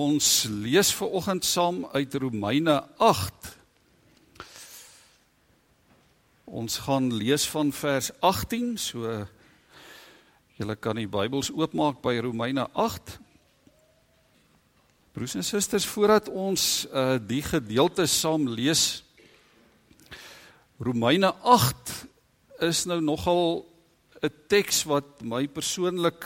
Ons 0.00 0.46
lees 0.48 0.88
ver 0.96 1.10
oggend 1.18 1.44
saam 1.44 1.82
uit 1.92 2.14
Romeine 2.14 2.76
8. 2.96 3.48
Ons 6.44 6.78
gaan 6.86 7.10
lees 7.12 7.44
van 7.50 7.72
vers 7.74 8.08
18, 8.24 8.70
so 8.80 9.10
julle 10.56 10.76
kan 10.80 10.96
die 10.96 11.08
Bybels 11.10 11.50
oopmaak 11.52 12.00
by 12.06 12.14
Romeine 12.24 12.64
8. 12.72 13.18
Broers 15.12 15.36
en 15.36 15.44
susters, 15.44 15.88
voordat 15.90 16.30
ons 16.32 16.86
uh 16.94 17.18
die 17.20 17.42
gedeelte 17.44 18.06
saam 18.08 18.48
lees, 18.48 19.02
Romeine 20.80 21.34
8 21.44 21.96
is 22.70 22.86
nou 22.88 23.02
nogal 23.04 23.66
'n 24.22 24.32
teks 24.48 24.86
wat 24.88 25.20
my 25.20 25.44
persoonlik 25.48 26.24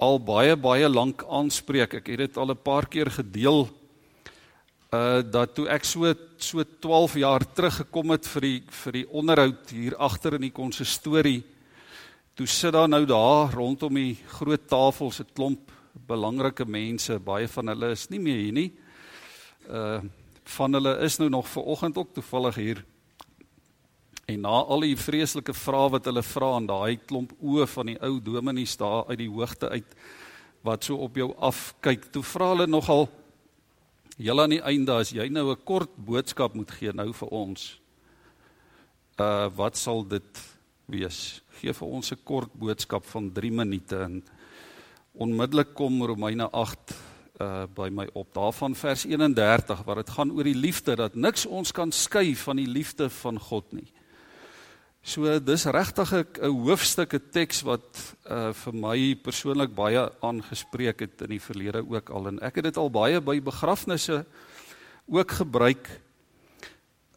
al 0.00 0.18
baie 0.18 0.56
baie 0.56 0.88
lank 0.88 1.24
aanspreek. 1.28 1.98
Ek 2.00 2.08
het 2.08 2.18
dit 2.24 2.36
al 2.36 2.50
'n 2.50 2.62
paar 2.64 2.88
keer 2.88 3.10
gedeel 3.10 3.68
uh 4.92 5.22
dat 5.22 5.54
toe 5.54 5.68
ek 5.68 5.84
so 5.84 6.14
so 6.36 6.64
12 6.64 7.14
jaar 7.14 7.44
terug 7.54 7.76
gekom 7.76 8.10
het 8.10 8.26
vir 8.26 8.40
die 8.40 8.62
vir 8.84 8.92
die 8.92 9.06
onderhoud 9.06 9.70
hier 9.70 9.96
agter 9.96 10.34
in 10.34 10.48
die 10.48 10.56
konsistorie. 10.56 11.42
Toe 12.34 12.46
sit 12.46 12.72
daar 12.72 12.88
nou 12.88 13.04
daar 13.06 13.52
rondom 13.52 13.94
die 13.94 14.16
groot 14.26 14.68
tafels 14.68 15.20
'n 15.20 15.28
klomp 15.34 15.70
belangrike 16.06 16.64
mense. 16.64 17.18
Baie 17.18 17.48
van 17.48 17.68
hulle 17.68 17.90
is 17.90 18.10
nie 18.10 18.18
meer 18.20 18.38
hier 18.38 18.52
nie. 18.52 18.72
Uh 19.68 20.00
van 20.44 20.72
hulle 20.72 20.98
is 21.04 21.18
nou 21.18 21.28
nog 21.30 21.48
ver 21.48 21.62
oggend 21.62 21.96
ook 21.96 22.14
toevallig 22.14 22.54
hier. 22.54 22.84
En 24.30 24.44
na 24.46 24.60
al 24.62 24.84
die 24.86 24.96
vreeslike 24.98 25.54
vrae 25.56 25.90
wat 25.96 26.06
hulle 26.06 26.22
vra 26.22 26.52
aan 26.54 26.66
daai 26.68 27.00
klomp 27.02 27.32
oë 27.42 27.66
van 27.72 27.88
die 27.90 27.96
ou 28.06 28.18
dominees 28.22 28.76
daar 28.78 29.08
uit 29.08 29.18
die 29.24 29.30
hoogte 29.30 29.70
uit 29.72 29.96
wat 30.66 30.84
so 30.84 31.00
op 31.02 31.16
jou 31.16 31.30
afkyk, 31.40 32.10
toe 32.12 32.22
vra 32.22 32.52
hulle 32.52 32.66
nogal 32.68 33.08
heel 34.20 34.42
aan 34.42 34.52
die 34.52 34.60
einde 34.60 34.92
as 34.92 35.10
jy 35.16 35.26
nou 35.32 35.50
'n 35.50 35.64
kort 35.64 35.90
boodskap 35.96 36.54
moet 36.54 36.70
gee 36.70 36.92
nou 36.92 37.12
vir 37.12 37.28
ons. 37.28 37.80
Uh 39.18 39.48
wat 39.56 39.76
sal 39.76 40.04
dit 40.04 40.42
wees? 40.86 41.42
Gee 41.60 41.72
vir 41.72 41.88
ons 41.88 42.12
'n 42.12 42.24
kort 42.24 42.52
boodskap 42.54 43.04
van 43.04 43.32
3 43.32 43.50
minute 43.50 43.96
en 43.96 44.22
onmiddellik 45.14 45.74
kom 45.74 46.02
Romeine 46.02 46.50
8 46.52 46.94
uh 47.40 47.66
by 47.66 47.88
my 47.88 48.06
op 48.12 48.34
daarvan 48.34 48.74
vers 48.74 49.04
31 49.04 49.82
waar 49.84 49.96
dit 49.96 50.10
gaan 50.10 50.30
oor 50.30 50.44
die 50.44 50.54
liefde 50.54 50.96
dat 50.96 51.14
niks 51.14 51.46
ons 51.46 51.72
kan 51.72 51.90
skei 51.90 52.36
van 52.36 52.56
die 52.56 52.68
liefde 52.68 53.10
van 53.10 53.38
God 53.38 53.72
nie. 53.72 53.90
So 55.02 55.24
dis 55.40 55.64
regtig 55.64 56.12
'n 56.12 56.44
hoofstuk 56.44 57.14
'n 57.14 57.30
teks 57.32 57.62
wat 57.62 58.16
uh 58.28 58.52
vir 58.52 58.74
my 58.74 59.14
persoonlik 59.16 59.74
baie 59.74 60.12
aangespreek 60.20 61.00
het 61.00 61.22
in 61.22 61.30
die 61.30 61.40
verlede 61.40 61.80
ook 61.80 62.10
al 62.10 62.28
en 62.28 62.38
ek 62.40 62.56
het 62.56 62.64
dit 62.64 62.76
al 62.76 62.90
baie 62.90 63.20
by 63.20 63.40
begrafnisse 63.40 64.26
ook 65.08 65.30
gebruik. 65.30 65.88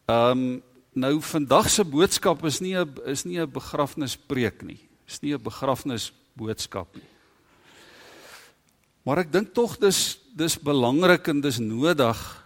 Um 0.08 0.62
nou 0.94 1.20
vandag 1.20 1.70
se 1.70 1.84
boodskap 1.84 2.44
is 2.44 2.60
nie 2.60 2.74
'n 2.74 2.88
is 3.04 3.24
nie 3.24 3.38
'n 3.38 3.50
begrafnispreek 3.50 4.62
nie. 4.62 4.80
Is 5.06 5.20
nie 5.20 5.34
'n 5.34 5.42
begrafnisboodskap 5.42 6.94
nie. 6.94 7.08
Maar 9.04 9.18
ek 9.18 9.32
dink 9.32 9.52
tog 9.52 9.76
dis 9.78 10.18
dis 10.34 10.58
belangrik 10.58 11.28
en 11.28 11.40
dis 11.40 11.58
nodig 11.58 12.43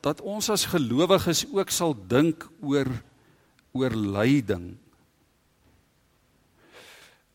dat 0.00 0.20
ons 0.24 0.48
as 0.52 0.68
gelowiges 0.72 1.44
ook 1.52 1.70
sal 1.72 1.94
dink 2.08 2.46
oor 2.64 2.88
oor 3.76 3.94
lyding. 3.94 4.74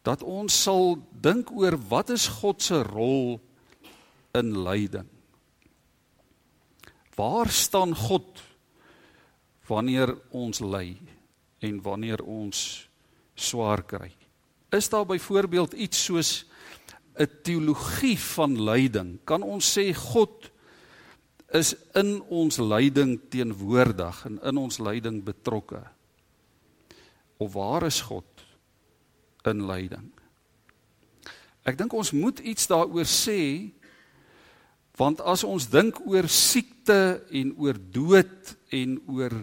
Dat 0.05 0.21
ons 0.21 0.53
sal 0.65 0.97
dink 1.21 1.51
oor 1.55 1.77
wat 1.89 2.11
is 2.13 2.27
God 2.41 2.61
se 2.61 2.81
rol 2.83 3.37
in 4.35 4.51
lyding? 4.65 5.07
Waar 7.15 7.49
staan 7.49 7.95
God 7.95 8.41
wanneer 9.69 10.11
ons 10.35 10.59
ly 10.59 10.97
en 11.63 11.79
wanneer 11.81 12.21
ons 12.21 12.59
swaar 13.39 13.85
kry? 13.87 14.11
Is 14.75 14.89
daar 14.91 15.07
byvoorbeeld 15.07 15.73
iets 15.73 16.03
soos 16.03 16.45
'n 17.15 17.29
teologie 17.43 18.19
van 18.19 18.61
lyding? 18.61 19.19
Kan 19.23 19.41
ons 19.41 19.77
sê 19.77 19.93
God 19.95 20.51
is 21.55 21.73
in 21.95 22.19
ons 22.33 22.59
lyding 22.59 23.17
teenwoordig 23.31 24.21
en 24.27 24.39
in 24.43 24.59
ons 24.59 24.79
lyding 24.83 25.21
betrokke. 25.25 25.81
Of 27.37 27.55
waar 27.55 27.87
is 27.87 28.01
God 28.05 28.45
in 29.47 29.65
lyding? 29.67 30.11
Ek 31.65 31.77
dink 31.79 31.93
ons 31.97 32.13
moet 32.13 32.39
iets 32.45 32.69
daaroor 32.69 33.09
sê 33.09 33.39
want 34.95 35.19
as 35.27 35.43
ons 35.43 35.65
dink 35.67 35.97
oor 36.07 36.27
siekte 36.31 37.19
en 37.35 37.51
oor 37.59 37.79
dood 37.91 38.53
en 38.75 38.95
oor 39.11 39.33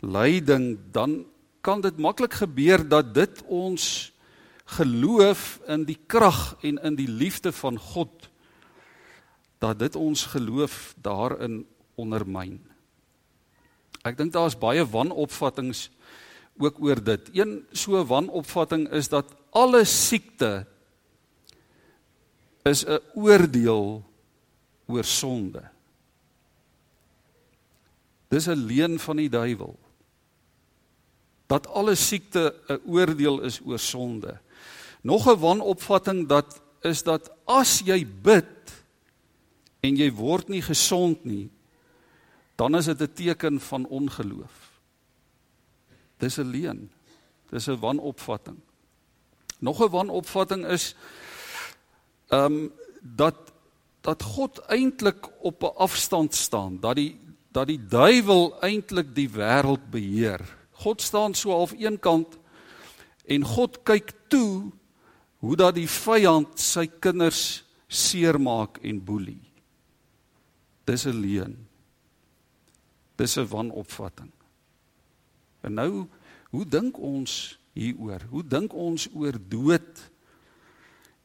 lyding 0.00 0.78
dan 0.94 1.20
kan 1.62 1.82
dit 1.84 1.98
maklik 2.00 2.38
gebeur 2.40 2.82
dat 2.88 3.12
dit 3.14 3.42
ons 3.46 3.84
geloof 4.78 5.60
in 5.70 5.84
die 5.86 5.98
krag 6.08 6.54
en 6.64 6.80
in 6.80 6.96
die 6.96 7.10
liefde 7.10 7.52
van 7.52 7.76
God 7.78 8.31
dat 9.62 9.78
dit 9.78 9.96
ons 9.96 10.26
geloof 10.34 10.94
daarin 10.98 11.62
ondermyn. 11.94 12.58
Ek 14.02 14.18
dink 14.18 14.34
daar's 14.34 14.58
baie 14.58 14.82
wanopvattinge 14.82 15.86
ook 16.58 16.80
oor 16.82 16.98
dit. 16.98 17.30
Een 17.32 17.60
so 17.72 18.02
wanopvatting 18.06 18.88
is 18.90 19.08
dat 19.12 19.30
alle 19.54 19.84
siekte 19.86 20.66
is 22.66 22.84
'n 22.86 22.98
oordeel 23.14 24.02
oor 24.86 25.04
sonde. 25.04 25.62
Dis 28.28 28.48
'n 28.48 28.66
leuen 28.66 28.98
van 28.98 29.16
die 29.16 29.28
duiwel. 29.28 29.78
Dat 31.46 31.66
alle 31.66 31.94
siekte 31.94 32.54
'n 32.68 32.80
oordeel 32.86 33.40
is 33.40 33.60
oor 33.64 33.78
sonde. 33.78 34.38
Nog 35.02 35.26
'n 35.26 35.38
wanopvatting 35.38 36.28
dat 36.28 36.60
is 36.82 37.02
dat 37.02 37.30
as 37.44 37.82
jy 37.84 38.06
bid 38.06 38.81
en 39.82 39.96
jy 39.98 40.10
word 40.14 40.48
nie 40.52 40.62
gesond 40.62 41.24
nie, 41.26 41.50
dan 42.56 42.76
is 42.78 42.86
dit 42.86 43.00
'n 43.00 43.12
teken 43.14 43.60
van 43.60 43.86
ongeloof. 43.86 44.80
Dis 46.18 46.38
'n 46.38 46.50
leuen. 46.50 46.90
Dis 47.50 47.66
'n 47.68 47.80
wanopvatting. 47.80 48.60
Nog 49.58 49.80
'n 49.80 49.90
wanopvatting 49.90 50.66
is 50.66 50.94
ehm 52.28 52.44
um, 52.44 52.72
dat 53.02 53.52
dat 54.00 54.22
God 54.22 54.58
eintlik 54.58 55.28
op 55.42 55.62
'n 55.62 55.76
afstand 55.76 56.34
staan, 56.34 56.80
dat 56.80 56.96
die 56.96 57.18
dat 57.52 57.66
die 57.66 57.86
duiwel 57.86 58.60
eintlik 58.60 59.14
die 59.14 59.28
wêreld 59.28 59.90
beheer. 59.90 60.40
God 60.70 61.02
staan 61.02 61.34
so 61.34 61.50
half 61.50 61.72
eenkant 61.72 62.38
en 63.24 63.44
God 63.44 63.82
kyk 63.82 64.12
toe 64.28 64.72
hoe 65.36 65.56
dat 65.56 65.74
die 65.74 65.88
vyand 65.88 66.58
sy 66.60 66.86
kinders 66.86 67.64
seermaak 67.88 68.78
en 68.82 69.04
boelie. 69.04 69.51
Dis 70.84 71.06
'n 71.06 71.20
leuen. 71.20 71.68
Dis 73.16 73.36
'n 73.36 73.46
wanopvatting. 73.46 74.32
En 75.60 75.74
nou, 75.74 76.06
hoe 76.50 76.66
dink 76.68 76.98
ons 76.98 77.58
hieroor? 77.72 78.22
Hoe 78.30 78.46
dink 78.46 78.74
ons 78.74 79.08
oor 79.14 79.36
dood 79.48 80.10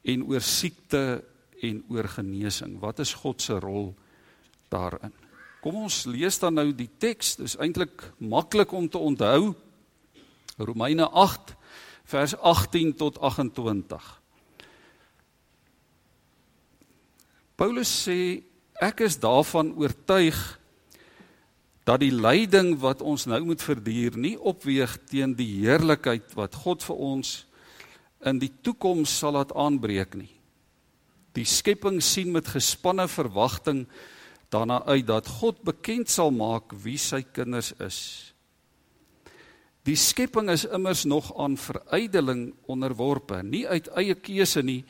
en 0.01 0.23
oor 0.23 0.41
siekte 0.41 1.23
en 1.61 1.83
oor 1.89 2.07
genesing? 2.07 2.79
Wat 2.79 2.99
is 2.99 3.13
God 3.13 3.41
se 3.41 3.59
rol 3.59 3.95
daarin? 4.69 5.13
Kom 5.61 5.75
ons 5.75 6.05
lees 6.05 6.37
dan 6.39 6.53
nou 6.53 6.69
die 6.71 6.89
teks. 6.97 7.35
Dis 7.35 7.57
eintlik 7.57 8.05
maklik 8.17 8.71
om 8.71 8.89
te 8.89 8.97
onthou. 8.97 9.55
Romeine 10.57 11.09
8 11.09 11.55
vers 12.07 12.37
18 12.37 12.93
tot 12.95 13.19
28. 13.19 14.21
Paulus 17.57 17.89
sê 17.89 18.43
Ek 18.77 19.01
is 19.01 19.17
daarvan 19.17 19.71
oortuig 19.73 20.37
dat 21.87 22.03
die 22.03 22.13
lyding 22.13 22.75
wat 22.77 23.01
ons 23.01 23.25
nou 23.25 23.39
moet 23.47 23.63
verduur 23.63 24.17
nie 24.19 24.35
opweeg 24.37 24.97
teen 25.09 25.33
die 25.37 25.63
heerlikheid 25.63 26.35
wat 26.37 26.57
God 26.61 26.85
vir 26.85 26.99
ons 27.13 27.31
in 28.27 28.41
die 28.41 28.51
toekoms 28.61 29.13
sal 29.17 29.33
laat 29.37 29.53
aanbreek 29.57 30.13
nie. 30.19 30.29
Die 31.33 31.45
skepping 31.45 32.01
sien 32.05 32.29
met 32.33 32.49
gespanne 32.53 33.07
verwagting 33.09 33.85
daarna 34.53 34.83
uit 34.85 35.07
dat 35.09 35.29
God 35.39 35.63
bekend 35.65 36.09
sal 36.13 36.29
maak 36.33 36.73
wie 36.83 36.99
sy 37.01 37.23
kinders 37.23 37.73
is. 37.81 37.99
Die 39.87 39.97
skepping 39.97 40.51
is 40.53 40.67
immers 40.69 41.05
nog 41.07 41.31
aan 41.39 41.57
verydeling 41.57 42.51
onderworpe, 42.67 43.41
nie 43.41 43.65
uit 43.67 43.87
eie 43.95 44.17
keuse 44.19 44.61
nie, 44.61 44.83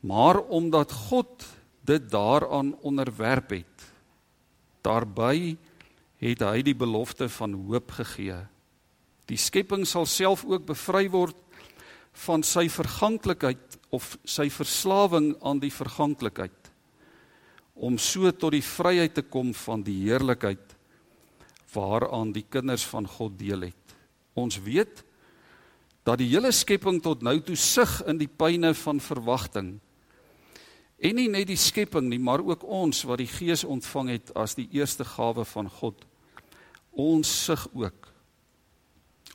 maar 0.00 0.40
omdat 0.48 0.94
God 1.10 1.44
dit 1.84 2.10
daaraan 2.10 2.74
onderwerp 2.82 3.50
het. 3.50 3.86
Daarby 4.82 5.56
het 6.22 6.42
hy 6.46 6.62
die 6.62 6.76
belofte 6.78 7.28
van 7.28 7.54
hoop 7.66 7.90
gegee. 7.98 8.38
Die 9.26 9.38
skepping 9.38 9.86
sal 9.88 10.06
self 10.06 10.44
ook 10.46 10.66
bevry 10.66 11.08
word 11.10 11.38
van 12.26 12.42
sy 12.44 12.68
verganklikheid 12.70 13.78
of 13.90 14.16
sy 14.28 14.48
verslawing 14.52 15.32
aan 15.42 15.62
die 15.62 15.72
verganklikheid 15.72 16.58
om 17.72 17.96
so 17.98 18.28
tot 18.36 18.52
die 18.52 18.64
vryheid 18.64 19.14
te 19.16 19.24
kom 19.24 19.54
van 19.56 19.82
die 19.82 19.96
heerlikheid 20.04 20.76
waaraan 21.72 22.34
die 22.34 22.44
kinders 22.44 22.84
van 22.84 23.06
God 23.08 23.38
deel 23.40 23.70
het. 23.70 23.94
Ons 24.36 24.58
weet 24.60 25.00
dat 26.04 26.20
die 26.20 26.28
hele 26.34 26.52
skepping 26.52 27.00
tot 27.02 27.22
nou 27.24 27.38
toe 27.40 27.56
sug 27.56 28.00
in 28.10 28.20
die 28.20 28.28
pyne 28.28 28.74
van 28.76 29.00
verwagting. 29.00 29.78
En 31.02 31.18
nie 31.18 31.28
net 31.28 31.48
die 31.50 31.58
skepping 31.58 32.06
nie, 32.12 32.20
maar 32.22 32.44
ook 32.46 32.62
ons 32.62 33.02
wat 33.10 33.18
die 33.18 33.30
Gees 33.30 33.64
ontvang 33.66 34.12
het 34.14 34.30
as 34.38 34.54
die 34.54 34.68
eerste 34.70 35.04
gawe 35.04 35.44
van 35.44 35.70
God. 35.80 36.04
Ons 36.94 37.30
sug 37.44 37.66
ook. 37.74 38.06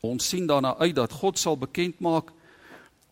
Ons 0.08 0.30
sien 0.30 0.48
daarna 0.48 0.78
uit 0.80 0.96
dat 0.96 1.12
God 1.12 1.40
sal 1.40 1.58
bekend 1.60 2.00
maak 2.00 2.32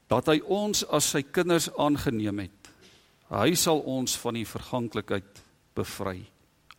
dat 0.08 0.30
hy 0.30 0.38
ons 0.46 0.86
as 0.94 1.10
sy 1.16 1.24
kinders 1.26 1.68
aangeneem 1.82 2.46
het. 2.46 2.72
Hy 3.34 3.56
sal 3.58 3.82
ons 3.90 4.16
van 4.22 4.38
die 4.38 4.46
verganklikheid 4.48 5.42
bevry. 5.76 6.22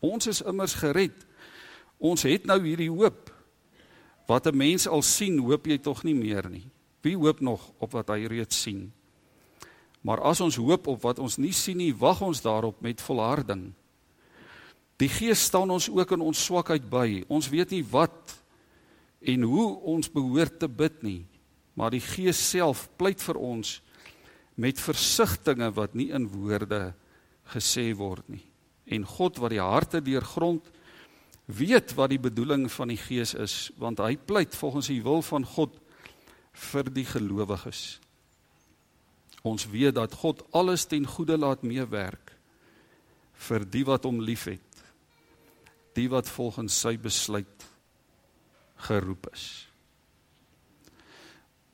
Ons 0.00 0.30
is 0.30 0.44
immers 0.46 0.76
gered. 0.78 1.26
Ons 1.98 2.24
het 2.28 2.46
nou 2.46 2.60
hierdie 2.62 2.92
hoop. 2.92 3.32
Wat 4.26 4.46
'n 4.46 4.56
mens 4.56 4.86
al 4.86 5.02
sien, 5.02 5.38
hoop 5.38 5.66
jy 5.66 5.78
tog 5.78 6.04
nie 6.04 6.14
meer 6.14 6.48
nie. 6.48 6.70
Wie 7.02 7.16
hoop 7.16 7.40
nog 7.40 7.72
op 7.78 7.92
wat 7.92 8.08
hy 8.08 8.26
reeds 8.26 8.62
sien? 8.62 8.92
Maar 10.06 10.22
as 10.30 10.40
ons 10.44 10.58
hoop 10.60 10.86
op 10.92 11.02
wat 11.02 11.18
ons 11.18 11.38
nie 11.42 11.54
sien 11.56 11.80
nie, 11.80 11.90
wag 11.90 12.20
ons 12.22 12.42
daarop 12.44 12.78
met 12.84 13.02
volharding. 13.02 13.72
Die 15.02 15.10
Gees 15.10 15.42
staan 15.48 15.72
ons 15.74 15.88
ook 15.90 16.14
in 16.14 16.22
ons 16.24 16.44
swakheid 16.46 16.86
by. 16.88 17.24
Ons 17.28 17.50
weet 17.50 17.74
nie 17.74 17.82
wat 17.90 18.36
en 19.26 19.42
hoe 19.48 19.66
ons 19.90 20.12
behoort 20.12 20.60
te 20.62 20.68
bid 20.70 21.02
nie, 21.02 21.22
maar 21.74 21.90
die 21.90 22.04
Gees 22.04 22.38
self 22.38 22.86
pleit 22.96 23.20
vir 23.24 23.40
ons 23.40 23.80
met 24.56 24.78
versigtings 24.80 25.74
wat 25.76 25.96
nie 25.98 26.08
in 26.14 26.28
woorde 26.30 26.94
gesê 27.52 27.90
word 27.96 28.24
nie. 28.30 28.44
En 28.86 29.04
God 29.04 29.42
wat 29.42 29.52
die 29.52 29.60
harte 29.60 30.00
deurgrond, 30.00 30.64
weet 31.50 31.92
wat 31.98 32.14
die 32.14 32.22
bedoeling 32.22 32.70
van 32.72 32.94
die 32.94 33.00
Gees 33.00 33.34
is, 33.34 33.56
want 33.76 34.00
hy 34.00 34.14
pleit 34.16 34.54
volgens 34.54 34.88
die 34.94 35.02
wil 35.02 35.20
van 35.26 35.44
God 35.44 35.74
vir 36.70 36.88
die 36.94 37.04
gelowiges. 37.06 37.98
Ons 39.46 39.68
weet 39.70 39.94
dat 39.94 40.14
God 40.22 40.42
alles 40.56 40.86
ten 40.90 41.06
goeie 41.06 41.36
laat 41.38 41.62
meewerk 41.62 42.32
vir 43.46 43.66
die 43.68 43.84
wat 43.86 44.06
hom 44.08 44.18
liefhet, 44.24 44.82
die 45.94 46.08
wat 46.10 46.28
volgens 46.28 46.74
sy 46.80 46.96
besluit 46.98 47.66
geroep 48.88 49.28
is. 49.32 49.46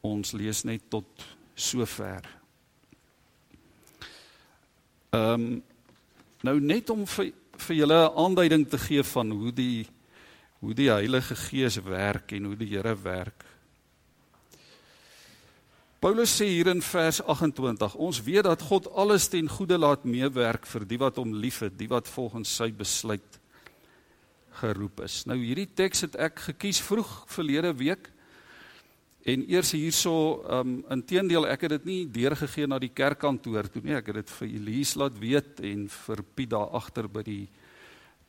Ons 0.03 0.35
lees 0.35 0.65
net 0.69 0.89
tot 0.91 1.27
sover. 1.55 2.27
Ehm 5.13 5.47
um, 5.47 5.63
nou 6.43 6.57
net 6.59 6.91
om 6.91 7.05
vir 7.07 7.29
vir 7.63 7.77
julle 7.77 7.99
'n 8.03 8.17
aanduiding 8.19 8.65
te 8.69 8.79
gee 8.79 9.03
van 9.03 9.31
hoe 9.31 9.53
die 9.53 9.87
hoe 10.61 10.75
die 10.75 10.91
Heilige 10.91 11.37
Gees 11.37 11.77
werk 11.83 12.33
en 12.33 12.45
hoe 12.45 12.57
die 12.57 12.69
Here 12.75 12.97
werk. 13.03 13.45
Paulus 16.03 16.33
sê 16.35 16.49
hier 16.51 16.67
in 16.67 16.81
vers 16.83 17.21
28, 17.23 17.95
ons 17.95 18.19
weet 18.27 18.49
dat 18.49 18.63
God 18.67 18.89
alles 18.99 19.29
ten 19.31 19.47
goeie 19.47 19.79
laat 19.79 20.03
meewerk 20.03 20.67
vir 20.67 20.87
die 20.91 20.99
wat 20.99 21.21
hom 21.23 21.37
liefhet, 21.39 21.77
die 21.79 21.87
wat 21.91 22.11
volgens 22.11 22.51
sy 22.59 22.73
besluit 22.75 23.39
geroep 24.59 25.05
is. 25.07 25.23
Nou 25.31 25.39
hierdie 25.39 25.69
teks 25.71 26.03
het 26.09 26.19
ek 26.19 26.43
gekies 26.51 26.83
vroeg 26.83 27.23
verlede 27.31 27.71
week 27.79 28.11
En 29.23 29.45
eers 29.47 29.71
hierso, 29.71 30.43
ehm 30.43 30.69
um, 30.69 30.71
inteendeel 30.91 31.45
ek 31.47 31.63
het 31.63 31.77
dit 31.77 31.85
nie 31.87 32.01
deurgegee 32.11 32.67
na 32.67 32.81
die 32.83 32.91
kerkkantoor 32.91 33.69
toe 33.71 33.83
nie. 33.85 33.95
Ek 33.95 34.09
het 34.11 34.19
dit 34.19 34.33
vir 34.39 34.49
Elise 34.49 34.99
laat 34.99 35.19
weet 35.19 35.61
en 35.63 35.85
vir 35.89 36.23
Piet 36.35 36.51
daar 36.51 36.75
agter 36.75 37.07
by 37.07 37.23
die 37.23 37.45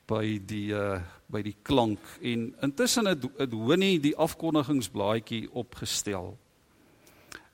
by 0.05 0.37
die 0.37 0.69
uh 0.69 1.01
by 1.33 1.41
die 1.41 1.55
klank 1.65 1.99
en 2.21 2.51
intussen 2.61 3.07
het 3.09 3.25
het 3.39 3.53
Honie 3.57 3.97
die 4.03 4.13
afkondigingsblaadjie 4.13 5.47
opgestel. 5.49 6.35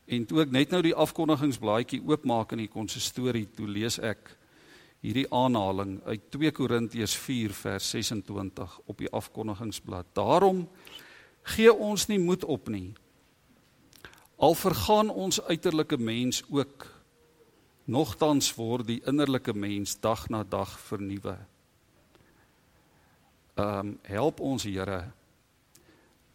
En 0.10 0.26
toe 0.26 0.42
ek 0.42 0.54
net 0.54 0.72
nou 0.74 0.82
die 0.82 0.96
afkondigingsblaadjie 0.98 2.02
oopmaak 2.02 2.56
in 2.56 2.64
die 2.64 2.72
konsistorie, 2.72 3.46
toe 3.54 3.68
lees 3.70 4.00
ek 4.02 4.32
hierdie 5.06 5.28
aanhaling 5.32 6.00
uit 6.10 6.24
2 6.34 6.52
Korintiërs 6.58 7.14
4 7.22 7.54
vers 7.54 7.90
26 7.94 8.80
op 8.90 8.98
die 8.98 9.12
afkondigingsblad. 9.16 10.10
Daarom 10.18 10.66
gee 11.54 11.72
ons 11.72 12.08
nie 12.10 12.18
moed 12.20 12.44
op 12.44 12.72
nie. 12.74 12.96
Al 14.42 14.58
vergaan 14.58 15.12
ons 15.14 15.42
uiterlike 15.46 16.00
mens 16.02 16.42
ook, 16.50 16.88
nogtans 17.86 18.50
word 18.58 18.88
die 18.90 19.00
innerlike 19.08 19.54
mens 19.54 19.94
dag 20.02 20.26
na 20.34 20.42
dag 20.44 20.74
vernuwe. 20.90 21.38
Ehm 23.60 23.94
um, 23.94 23.96
help 24.08 24.40
ons 24.40 24.64
Here 24.64 25.04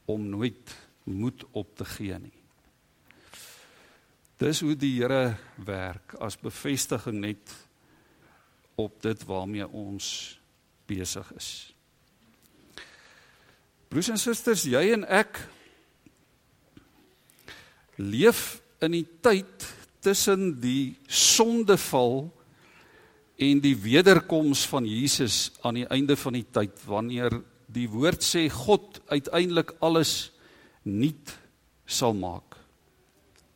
om 0.05 0.29
nooit 0.29 0.77
moed 1.05 1.45
op 1.53 1.77
te 1.77 1.85
gee 1.85 2.19
nie. 2.19 2.44
Dis 4.43 4.61
hoe 4.65 4.75
die 4.75 4.97
Here 4.97 5.37
werk 5.63 6.17
as 6.23 6.37
bevestiging 6.41 7.21
net 7.23 7.55
op 8.75 8.97
dit 9.03 9.21
waarmee 9.29 9.67
ons 9.69 10.09
besig 10.91 11.29
is. 11.39 11.51
Broers 13.89 14.11
en 14.11 14.19
susters, 14.19 14.65
jy 14.67 14.89
en 14.97 15.05
ek 15.07 15.39
leef 18.03 18.59
in 18.83 18.97
die 18.97 19.07
tyd 19.23 19.69
tussen 20.03 20.57
die 20.61 20.97
sondeval 21.07 22.27
en 23.39 23.61
die 23.63 23.77
wederkoms 23.79 24.65
van 24.71 24.87
Jesus 24.87 25.53
aan 25.63 25.79
die 25.79 25.87
einde 25.95 26.17
van 26.19 26.37
die 26.37 26.47
tyd 26.55 26.83
wanneer 26.87 27.39
die 27.75 27.87
woord 27.91 28.23
sê 28.23 28.49
God 28.51 29.01
uiteindelik 29.11 29.77
alles 29.83 30.33
nuut 30.83 31.33
sal 31.87 32.15
maak. 32.19 32.54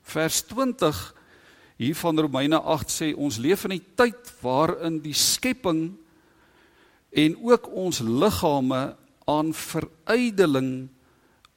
Vers 0.08 0.40
20 0.49 1.14
hier 1.76 1.94
van 1.94 2.19
Romeine 2.19 2.58
8 2.58 2.90
sê 2.90 3.08
ons 3.14 3.37
leef 3.37 3.64
in 3.69 3.76
'n 3.76 3.84
tyd 3.94 4.32
waarin 4.40 5.00
die 5.05 5.14
skepping 5.14 5.94
en 7.12 7.37
ook 7.44 7.69
ons 7.69 8.00
liggame 8.00 8.96
aan 9.26 9.52
verydeling 9.52 10.88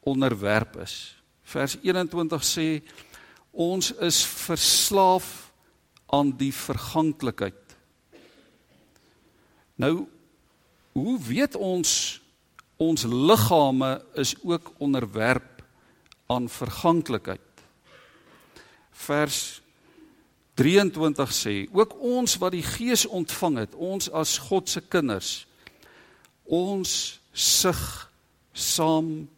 onderwerp 0.03 0.77
is. 0.77 1.15
Vers 1.43 1.77
21 1.81 2.43
sê 2.43 2.81
ons 3.51 3.91
is 3.91 4.25
verslaaf 4.25 5.51
aan 6.11 6.31
die 6.37 6.53
verganklikheid. 6.53 7.77
Nou 9.75 10.07
hoe 10.91 11.19
weet 11.19 11.55
ons 11.55 12.21
ons 12.77 13.03
liggame 13.03 14.01
is 14.13 14.35
ook 14.43 14.73
onderwerp 14.77 15.63
aan 16.27 16.49
verganklikheid? 16.49 17.50
Vers 18.91 19.61
23 20.59 21.33
sê 21.33 21.55
ook 21.71 21.95
ons 21.99 22.37
wat 22.37 22.53
die 22.55 22.65
Gees 22.65 23.05
ontvang 23.07 23.57
het, 23.63 23.75
ons 23.75 24.09
as 24.11 24.37
God 24.49 24.69
se 24.69 24.81
kinders, 24.83 25.45
ons 26.45 27.19
sug 27.33 27.81
saam 28.53 29.29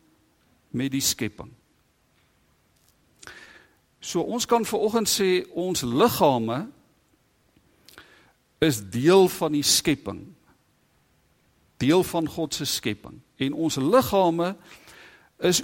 met 0.74 0.92
die 0.92 1.04
skepping. 1.04 1.52
So 4.04 4.26
ons 4.26 4.48
kan 4.50 4.66
veraloggend 4.68 5.08
sê 5.08 5.46
ons 5.56 5.86
liggame 5.86 6.66
is 8.64 8.82
deel 8.92 9.30
van 9.32 9.54
die 9.56 9.64
skepping. 9.64 10.26
Deel 11.80 12.04
van 12.08 12.28
God 12.28 12.56
se 12.56 12.66
skepping. 12.68 13.22
En 13.38 13.54
ons 13.54 13.78
liggame 13.80 14.56
is 14.56 14.83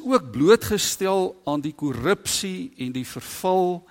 ook 0.03 0.31
blootgestel 0.31 1.41
aan 1.47 1.61
die 1.63 1.73
korrupsie 1.73 2.73
en 2.83 2.91
die 2.91 3.05
verval 3.07 3.87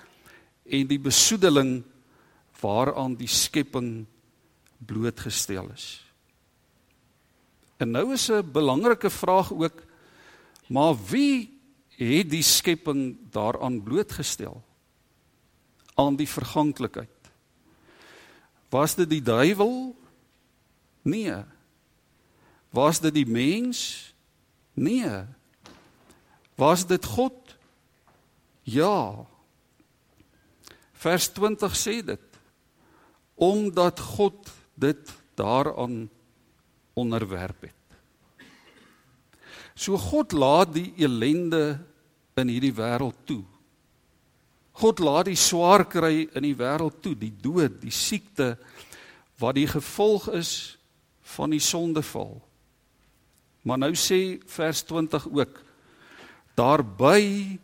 en 0.68 0.87
die 0.90 1.00
besoedeling 1.00 1.80
waaraan 2.61 3.14
die 3.16 3.30
skepping 3.30 4.04
blootgestel 4.85 5.71
is. 5.73 6.04
En 7.78 7.90
nou 7.90 8.12
is 8.12 8.28
'n 8.28 8.52
belangrike 8.52 9.11
vraag 9.11 9.52
ook 9.52 9.87
maar 10.68 10.95
wie 11.09 11.59
het 11.97 12.30
die 12.30 12.42
skepping 12.42 13.16
daaraan 13.30 13.83
blootgestel 13.83 14.62
aan 15.95 16.16
die 16.16 16.28
verganklikheid. 16.28 17.09
Was 18.68 18.95
dit 18.95 19.09
die 19.11 19.23
duiwel? 19.23 19.97
Nee. 21.02 21.42
Was 22.71 23.00
dit 23.00 23.14
die 23.14 23.26
mens? 23.26 24.12
Nee. 24.75 25.25
Was 26.59 26.85
dit 26.87 27.05
God? 27.07 27.55
Ja. 28.67 29.27
Vers 30.99 31.29
20 31.33 31.77
sê 31.79 32.00
dit. 32.03 32.25
Omdat 33.38 34.00
God 34.03 34.50
dit 34.75 35.12
daaraan 35.38 36.09
onderwerp 36.99 37.69
het. 37.69 37.75
So 39.79 39.95
God 39.99 40.35
laat 40.35 40.73
die 40.75 40.91
elende 40.99 41.79
in 42.35 42.50
hierdie 42.50 42.75
wêreld 42.75 43.23
toe. 43.29 43.45
God 44.79 44.99
laat 45.03 45.29
die 45.31 45.38
swaar 45.38 45.85
kry 45.91 46.27
in 46.27 46.43
die 46.47 46.57
wêreld 46.59 46.99
toe, 47.03 47.15
die 47.19 47.35
dood, 47.35 47.79
die 47.83 47.95
siekte 47.95 48.57
wat 49.38 49.55
die 49.55 49.69
gevolg 49.71 50.27
is 50.35 50.53
van 51.37 51.55
die 51.55 51.62
sondeval. 51.62 52.35
Maar 53.62 53.79
nou 53.87 53.93
sê 53.99 54.38
vers 54.50 54.83
20 54.87 55.31
ook 55.31 55.62
daarby 56.59 57.59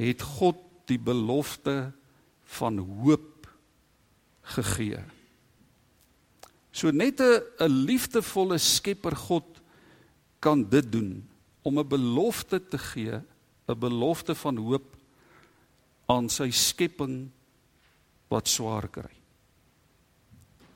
het 0.00 0.22
God 0.22 0.60
die 0.88 0.98
belofte 1.00 1.92
van 2.56 2.78
hoop 2.78 3.48
gegee. 4.56 5.02
So 6.72 6.90
net 6.90 7.20
'n 7.20 7.68
liefdevolle 7.68 8.58
Skepper 8.58 9.16
God 9.16 9.60
kan 10.40 10.68
dit 10.68 10.92
doen 10.92 11.28
om 11.62 11.78
'n 11.78 11.88
belofte 11.88 12.60
te 12.68 12.78
gee, 12.78 13.22
'n 13.68 13.78
belofte 13.78 14.34
van 14.34 14.56
hoop 14.56 14.96
aan 16.06 16.28
sy 16.28 16.50
skepping 16.50 17.30
wat 18.28 18.48
swaar 18.48 18.88
kry. 18.88 19.14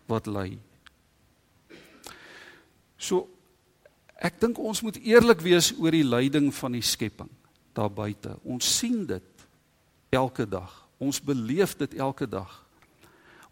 Wat 0.07 0.27
ly. 0.27 0.59
So 2.97 3.29
ek 4.17 4.41
dink 4.41 4.59
ons 4.59 4.81
moet 4.81 4.97
eerlik 4.97 5.41
wees 5.41 5.73
oor 5.79 5.91
die 5.91 6.05
lyding 6.05 6.55
van 6.55 6.73
die 6.73 6.83
skepping 6.83 7.38
daar 7.79 7.93
buite. 7.93 8.35
Ons 8.43 8.67
sien 8.79 9.05
dit 9.07 9.47
elke 10.15 10.47
dag. 10.49 10.73
Ons 10.99 11.21
beleef 11.23 11.77
dit 11.79 11.95
elke 11.95 12.27
dag. 12.29 12.65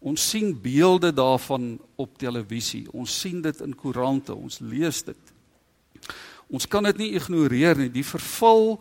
Ons 0.03 0.29
sien 0.29 0.51
beelde 0.61 1.13
daarvan 1.15 1.77
op 1.95 2.17
televisie. 2.19 2.85
Ons 2.93 3.15
sien 3.21 3.41
dit 3.41 3.63
in 3.63 3.75
koerante. 3.75 4.35
Ons 4.35 4.59
lees 4.59 5.01
dit. 5.07 5.33
Ons 6.47 6.67
kan 6.69 6.85
dit 6.87 6.99
nie 7.01 7.13
ignoreer 7.17 7.79
nie. 7.79 7.89
Die 7.91 8.05
verval, 8.05 8.77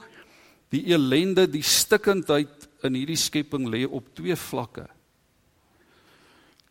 die 0.75 0.85
ellende, 0.95 1.47
die 1.50 1.65
stikkindheid 1.65 2.67
in 2.87 2.99
hierdie 2.99 3.19
skepping 3.19 3.69
lê 3.71 3.85
op 3.87 4.11
twee 4.19 4.37
vlakke. 4.37 4.87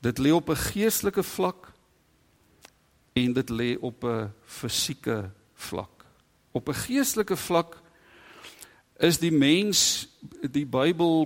Dit 0.03 0.19
lê 0.19 0.31
op 0.35 0.49
'n 0.49 0.63
geestelike 0.71 1.23
vlak 1.23 1.71
en 3.15 3.33
dit 3.33 3.49
lê 3.49 3.77
op 3.79 4.03
'n 4.03 4.31
fisieke 4.45 5.31
vlak. 5.55 6.05
Op 6.51 6.69
'n 6.69 6.73
geestelike 6.73 7.35
vlak 7.35 7.81
is 8.99 9.19
die 9.19 9.31
mens 9.31 10.07
die 10.51 10.65
Bybel 10.65 11.25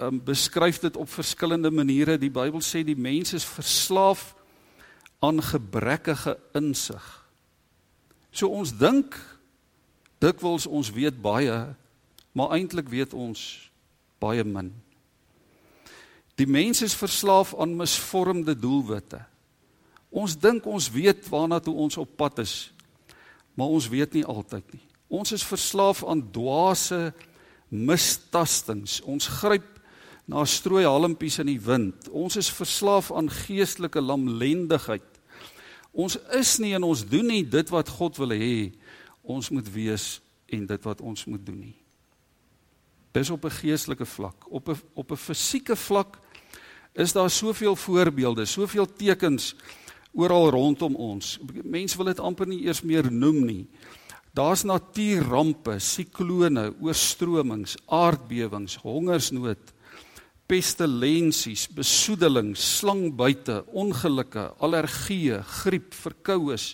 um, 0.00 0.20
beskryf 0.24 0.78
dit 0.80 0.96
op 0.96 1.08
verskillende 1.08 1.70
maniere. 1.70 2.18
Die 2.18 2.32
Bybel 2.32 2.62
sê 2.64 2.82
die 2.84 2.96
mens 2.96 3.32
is 3.36 3.44
verslaaf 3.44 4.32
aan 5.22 5.42
gebrekkige 5.42 6.36
insig. 6.56 7.04
So 8.32 8.48
ons 8.48 8.72
dink 8.74 9.18
dikwels 10.22 10.66
ons 10.66 10.90
weet 10.94 11.18
baie, 11.22 11.74
maar 12.32 12.54
eintlik 12.56 12.88
weet 12.88 13.12
ons 13.14 13.70
baie 14.22 14.44
min. 14.44 14.72
Die 16.40 16.48
mens 16.48 16.80
is 16.82 16.96
verslaaf 16.96 17.52
aan 17.60 17.76
misvormde 17.76 18.54
doelwitte. 18.58 19.20
Ons 20.12 20.36
dink 20.38 20.66
ons 20.66 20.88
weet 20.92 21.28
waarna 21.32 21.60
toe 21.60 21.74
ons 21.74 21.96
op 22.00 22.16
pad 22.16 22.40
is, 22.44 22.72
maar 23.54 23.72
ons 23.72 23.88
weet 23.92 24.16
nie 24.16 24.24
altyd 24.24 24.64
nie. 24.72 24.86
Ons 25.12 25.34
is 25.36 25.44
verslaaf 25.44 26.00
aan 26.08 26.24
dwaase 26.32 27.12
mistastings. 27.68 29.00
Ons 29.04 29.28
gryp 29.40 29.68
na 30.24 30.44
strooi 30.48 30.86
halmpies 30.86 31.36
in 31.42 31.50
die 31.50 31.60
wind. 31.60 32.08
Ons 32.08 32.38
is 32.40 32.48
verslaaf 32.52 33.10
aan 33.12 33.28
geestelike 33.28 34.00
lamlendigheid. 34.00 35.04
Ons 35.92 36.16
is 36.38 36.56
nie 36.62 36.72
en 36.72 36.86
ons 36.88 37.04
doen 37.04 37.28
nie 37.28 37.42
dit 37.44 37.72
wat 37.74 37.92
God 37.98 38.16
wil 38.22 38.32
hê 38.32 38.72
ons 39.22 39.50
moet 39.52 39.68
wees 39.74 40.16
en 40.52 40.64
dit 40.66 40.88
wat 40.88 41.00
ons 41.04 41.26
moet 41.28 41.44
doen 41.44 41.60
nie. 41.68 41.76
Dis 43.12 43.30
op 43.30 43.44
'n 43.44 43.58
geestelike 43.60 44.06
vlak. 44.06 44.48
Op 44.48 44.68
'n 44.68 44.80
op 44.94 45.12
'n 45.12 45.16
fisieke 45.16 45.76
vlak 45.76 46.18
is 46.94 47.12
daar 47.12 47.30
soveel 47.30 47.76
voorbeelde, 47.76 48.44
soveel 48.46 48.86
tekens 48.86 49.54
oral 50.12 50.50
rondom 50.50 50.96
ons. 50.96 51.38
Mense 51.64 51.96
wil 51.96 52.06
dit 52.06 52.20
amper 52.20 52.46
nie 52.46 52.64
eers 52.64 52.82
meer 52.82 53.12
noem 53.12 53.44
nie. 53.44 53.66
Daar's 54.32 54.62
natuurrampe, 54.64 55.76
siklone, 55.76 56.70
oorstromings, 56.80 57.76
aardbewings, 57.92 58.78
hongersnood, 58.80 59.72
pestilensies, 60.48 61.66
besoedeling, 61.68 62.54
slangbyte, 62.56 63.58
ongelukke, 63.76 64.46
allergieë, 64.64 65.42
griep, 65.62 65.92
verkoues, 65.92 66.72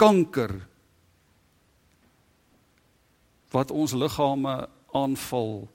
kanker 0.00 0.56
wat 3.54 3.70
ons 3.70 3.94
liggame 3.94 4.54
aanval 4.94 5.68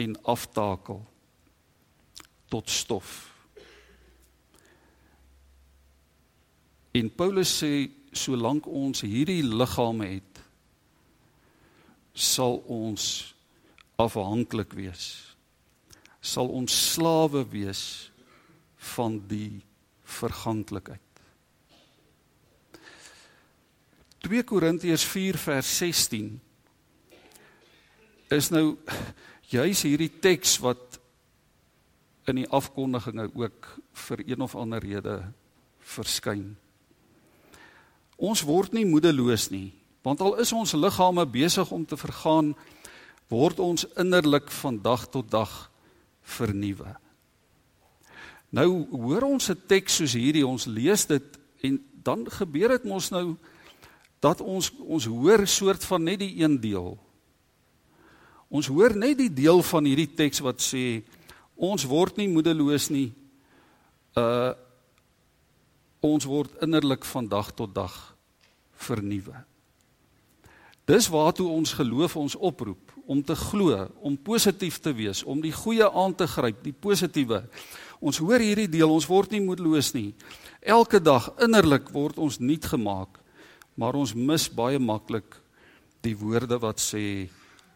en 0.00 0.14
aftakel 0.28 1.00
tot 2.48 2.68
stof. 2.72 3.16
En 6.96 7.08
Paulus 7.12 7.50
sê 7.60 7.88
solank 8.18 8.66
ons 8.66 9.04
hierdie 9.06 9.42
liggame 9.46 10.10
het 10.16 10.42
sal 12.18 12.58
ons 12.66 13.08
afhanklik 14.02 14.74
wees 14.78 15.08
sal 16.20 16.50
ons 16.50 16.74
slawe 16.94 17.44
wees 17.52 17.82
van 18.94 19.20
die 19.30 19.60
verganklikheid 20.18 21.04
2 24.26 24.44
Korintiërs 24.50 25.06
4 25.06 25.38
vers 25.40 25.72
16 25.78 26.30
is 28.34 28.50
nou 28.52 28.64
juis 29.48 29.82
hierdie 29.86 30.10
teks 30.20 30.58
wat 30.60 30.98
in 32.28 32.42
die 32.42 32.48
afkondiginge 32.52 33.30
ook 33.32 33.68
vir 34.08 34.24
een 34.26 34.42
of 34.44 34.56
ander 34.58 34.82
rede 34.84 35.20
verskyn 35.94 36.50
Ons 38.18 38.42
word 38.42 38.74
nie 38.74 38.86
moedeloos 38.86 39.46
nie, 39.54 39.70
want 40.02 40.20
al 40.20 40.40
is 40.42 40.50
ons 40.52 40.74
liggame 40.74 41.22
besig 41.30 41.70
om 41.70 41.84
te 41.86 41.96
vergaan, 41.96 42.50
word 43.30 43.60
ons 43.62 43.86
innerlik 44.00 44.50
van 44.62 44.80
dag 44.82 45.04
tot 45.12 45.30
dag 45.30 45.52
vernuwe. 46.26 46.96
Nou 48.50 48.86
hoor 48.90 49.22
ons 49.22 49.50
'n 49.50 49.62
teks 49.66 49.96
soos 49.96 50.12
hierdie, 50.12 50.46
ons 50.46 50.66
lees 50.66 51.06
dit 51.06 51.38
en 51.62 51.84
dan 52.02 52.26
gebeur 52.30 52.68
dit 52.68 52.84
mos 52.84 53.10
nou 53.10 53.36
dat 54.20 54.40
ons 54.40 54.72
ons 54.78 55.04
hoor 55.04 55.46
soort 55.46 55.84
van 55.84 56.02
net 56.02 56.18
die 56.18 56.42
een 56.42 56.60
deel. 56.60 56.98
Ons 58.48 58.66
hoor 58.66 58.96
net 58.96 59.18
die 59.18 59.32
deel 59.32 59.62
van 59.62 59.84
hierdie 59.84 60.14
teks 60.14 60.40
wat 60.40 60.60
sê 60.60 61.02
ons 61.54 61.84
word 61.84 62.16
nie 62.16 62.28
moedeloos 62.28 62.88
nie. 62.90 63.12
Uh 64.16 64.54
ons 66.04 66.26
word 66.28 66.52
innerlik 66.62 67.04
van 67.04 67.28
dag 67.28 67.50
tot 67.54 67.74
dag 67.74 67.94
vernuwe. 68.78 69.34
Dis 70.88 71.08
waartoe 71.12 71.48
ons 71.52 71.74
geloof 71.76 72.16
ons 72.16 72.36
oproep 72.36 72.94
om 73.08 73.20
te 73.24 73.34
glo, 73.36 73.88
om 74.04 74.16
positief 74.16 74.78
te 74.84 74.92
wees, 74.96 75.22
om 75.24 75.40
die 75.40 75.52
goeie 75.52 75.84
aan 75.84 76.14
te 76.16 76.26
gryp, 76.28 76.62
die 76.64 76.76
positiewe. 76.76 77.42
Ons 78.00 78.20
hoor 78.22 78.40
hierdie 78.40 78.68
deel, 78.70 78.88
ons 78.88 79.08
word 79.08 79.32
nie 79.32 79.42
moedeloos 79.44 79.92
nie. 79.96 80.12
Elke 80.60 81.00
dag 81.00 81.30
innerlik 81.44 81.90
word 81.92 82.20
ons 82.20 82.38
nuut 82.40 82.64
gemaak, 82.72 83.20
maar 83.76 83.96
ons 83.96 84.14
mis 84.16 84.48
baie 84.52 84.80
maklik 84.80 85.36
die 86.04 86.14
woorde 86.16 86.60
wat 86.62 86.80
sê 86.80 87.28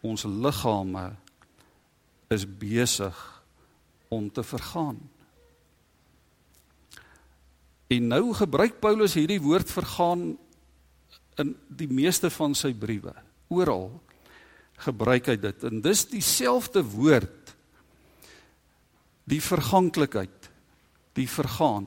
ons 0.04 0.24
liggame 0.24 1.10
is 2.32 2.46
besig 2.46 3.16
om 4.12 4.28
te 4.30 4.44
vergaan. 4.44 5.00
En 7.92 8.08
nou 8.08 8.32
gebruik 8.36 8.78
Paulus 8.80 9.16
hierdie 9.18 9.40
woord 9.42 9.68
vergaan 9.68 10.32
in 11.40 11.52
die 11.68 11.90
meeste 11.90 12.30
van 12.32 12.54
sy 12.56 12.72
briewe. 12.76 13.12
Oral 13.52 13.90
gebruik 14.82 15.28
hy 15.30 15.36
dit 15.38 15.64
en 15.68 15.82
dis 15.84 16.00
dieselfde 16.10 16.82
woord 16.82 17.52
die 19.30 19.40
verganklikheid, 19.44 20.48
die 21.14 21.28
vergaan. 21.30 21.86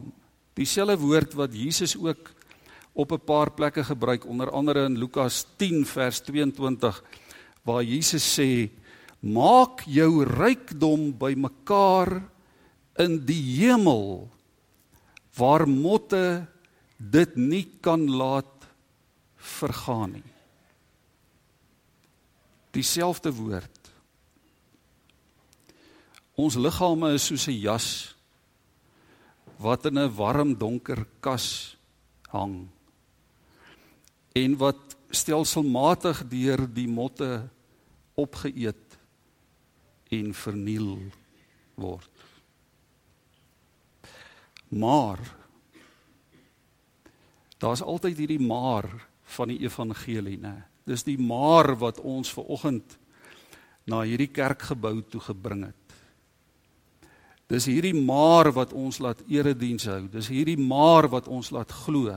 Dieselfde 0.56 0.96
woord 1.02 1.34
wat 1.36 1.58
Jesus 1.58 1.98
ook 1.98 2.32
op 2.94 3.12
'n 3.12 3.26
paar 3.26 3.52
plekke 3.52 3.84
gebruik, 3.84 4.26
onder 4.26 4.52
andere 4.52 4.86
in 4.86 4.98
Lukas 4.98 5.46
10 5.58 5.86
vers 5.86 6.22
22 6.22 7.04
waar 7.64 7.84
Jesus 7.84 8.24
sê: 8.40 8.70
"Maak 9.20 9.82
jou 9.86 10.24
rykdom 10.24 11.18
bymekaar 11.18 12.24
in 12.98 13.26
die 13.26 13.60
hemel 13.60 14.30
waar 15.36 15.68
motte 15.68 16.46
dit 16.98 17.36
nie 17.36 17.66
kan 17.82 18.08
laat 18.10 18.68
vergaan 19.36 20.18
nie. 20.18 20.34
Dieselfde 22.76 23.32
woord. 23.36 23.92
Ons 26.36 26.58
liggame 26.60 27.14
is 27.16 27.28
soos 27.28 27.48
'n 27.48 27.60
jas 27.60 28.16
wat 29.58 29.86
in 29.86 29.98
'n 29.98 30.16
warm 30.16 30.58
donker 30.58 31.06
kas 31.20 31.78
hang 32.30 32.68
en 34.36 34.58
wat 34.58 34.96
stelselmatig 35.10 36.28
deur 36.28 36.68
die 36.68 36.88
motte 36.88 37.48
opgeëet 38.16 38.98
en 40.12 40.34
verniel 40.34 40.98
word. 41.76 42.15
Maar 44.76 45.22
daar's 47.64 47.82
altyd 47.82 48.18
hierdie 48.18 48.42
maar 48.44 48.90
van 49.36 49.54
die 49.54 49.62
evangelie, 49.64 50.38
né? 50.38 50.66
Dis 50.86 51.06
die 51.08 51.18
maar 51.18 51.74
wat 51.82 52.02
ons 52.04 52.30
ver 52.30 52.46
oggend 52.54 52.98
na 53.90 54.04
hierdie 54.06 54.30
kerkgebou 54.30 55.00
toe 55.10 55.22
gebring 55.32 55.64
het. 55.70 55.96
Dis 57.50 57.68
hierdie 57.70 57.96
maar 57.96 58.52
wat 58.54 58.74
ons 58.74 59.00
laat 59.02 59.22
erediens 59.30 59.86
hou. 59.90 60.06
Dis 60.10 60.30
hierdie 60.34 60.58
maar 60.58 61.08
wat 61.14 61.30
ons 61.30 61.52
laat 61.54 61.72
glo. 61.86 62.14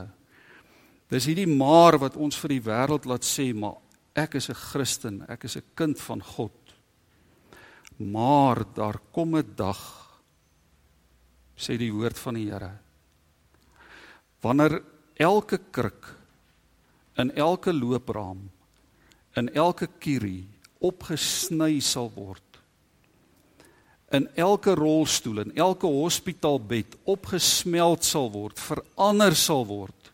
Dis 1.09 1.25
hierdie 1.29 1.49
maar 1.49 1.97
wat 2.01 2.17
ons 2.17 2.37
vir 2.37 2.57
die 2.57 2.63
wêreld 2.65 3.07
laat 3.09 3.25
sê, 3.25 3.49
maar 3.53 3.77
ek 4.13 4.35
is 4.35 4.49
'n 4.49 4.53
Christen, 4.53 5.25
ek 5.29 5.45
is 5.45 5.57
'n 5.57 5.63
kind 5.75 5.99
van 6.01 6.21
God. 6.21 6.57
Maar 7.97 8.65
daar 8.73 8.99
kom 9.11 9.35
'n 9.35 9.53
dag 9.55 9.98
sê 11.59 11.75
die 11.77 11.91
woord 11.91 12.17
van 12.17 12.39
die 12.39 12.47
Here. 12.47 12.71
Wanneer 14.41 14.79
elke 15.19 15.59
kruk 15.71 16.07
in 17.19 17.33
elke 17.35 17.73
loopraam 17.75 18.45
in 19.37 19.51
elke 19.51 19.89
kierie 19.99 20.47
opgesny 20.79 21.81
sal 21.83 22.07
word 22.15 22.49
in 24.11 24.27
elke 24.35 24.73
rolstoel 24.73 25.43
en 25.43 25.51
elke 25.55 25.87
hospitaalbed 25.87 26.97
opgesmelt 27.09 28.05
sal 28.05 28.31
word, 28.33 28.57
verander 28.57 29.35
sal 29.37 29.65
word. 29.69 30.11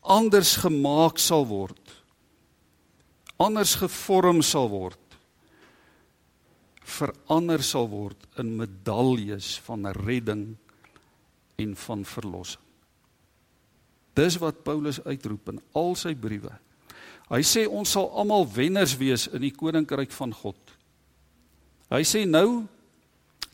Anders 0.00 0.56
gemaak 0.62 1.20
sal 1.22 1.46
word. 1.46 1.94
Anders 3.40 3.76
gevorm 3.78 4.42
sal 4.42 4.68
word. 4.72 5.09
Verander 6.90 7.62
sal 7.62 7.86
word 7.90 8.26
in 8.40 8.56
medaljes 8.58 9.54
van 9.66 9.86
redding 9.94 10.48
en 11.60 11.76
van 11.76 12.04
verlossing. 12.08 12.66
Dis 14.18 14.36
wat 14.42 14.64
Paulus 14.66 14.98
uitroep 15.06 15.52
in 15.52 15.60
al 15.76 15.94
sy 15.98 16.16
briewe. 16.18 16.52
Hy 17.30 17.40
sê 17.46 17.62
ons 17.70 17.92
sal 17.94 18.10
almal 18.18 18.44
wenners 18.50 18.96
wees 18.98 19.28
in 19.30 19.44
die 19.44 19.54
koninkryk 19.54 20.10
van 20.16 20.34
God. 20.34 20.58
Hy 21.90 22.02
sê 22.06 22.24
nou 22.26 22.64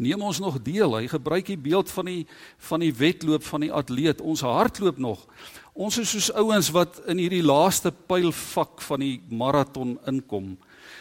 neem 0.00 0.22
ons 0.24 0.40
nog 0.40 0.58
deel. 0.64 0.96
Hy 0.96 1.08
gebruik 1.08 1.48
die 1.48 1.60
beeld 1.60 1.92
van 1.92 2.08
die 2.08 2.22
van 2.70 2.82
die 2.84 2.92
wedloop 2.92 3.44
van 3.44 3.66
die 3.66 3.72
atleet. 3.72 4.24
Ons 4.24 4.44
hardloop 4.44 4.98
nog. 5.00 5.22
Ons 5.76 6.00
is 6.00 6.12
soos 6.12 6.30
ouens 6.36 6.70
wat 6.72 7.02
in 7.12 7.20
hierdie 7.20 7.44
laaste 7.44 7.92
pylvak 7.92 8.80
van 8.84 9.04
die 9.04 9.16
maraton 9.28 9.96
inkom. 10.08 10.54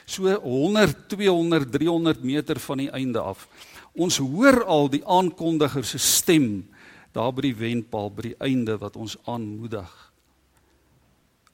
So 0.05 0.29
100, 0.29 1.07
200, 1.09 1.71
300 1.71 2.23
meter 2.23 2.59
van 2.59 2.83
die 2.83 2.91
einde 2.91 3.21
af. 3.21 3.47
Ons 3.95 4.17
hoor 4.17 4.63
al 4.63 4.89
die 4.91 5.03
aankondiger 5.05 5.85
se 5.87 5.99
stem 6.01 6.65
daar 7.15 7.31
by 7.31 7.45
die 7.47 7.55
wenpaal 7.55 8.11
by 8.11 8.29
die 8.31 8.37
einde 8.43 8.75
wat 8.81 8.97
ons 8.99 9.15
aanmoedig. 9.23 9.91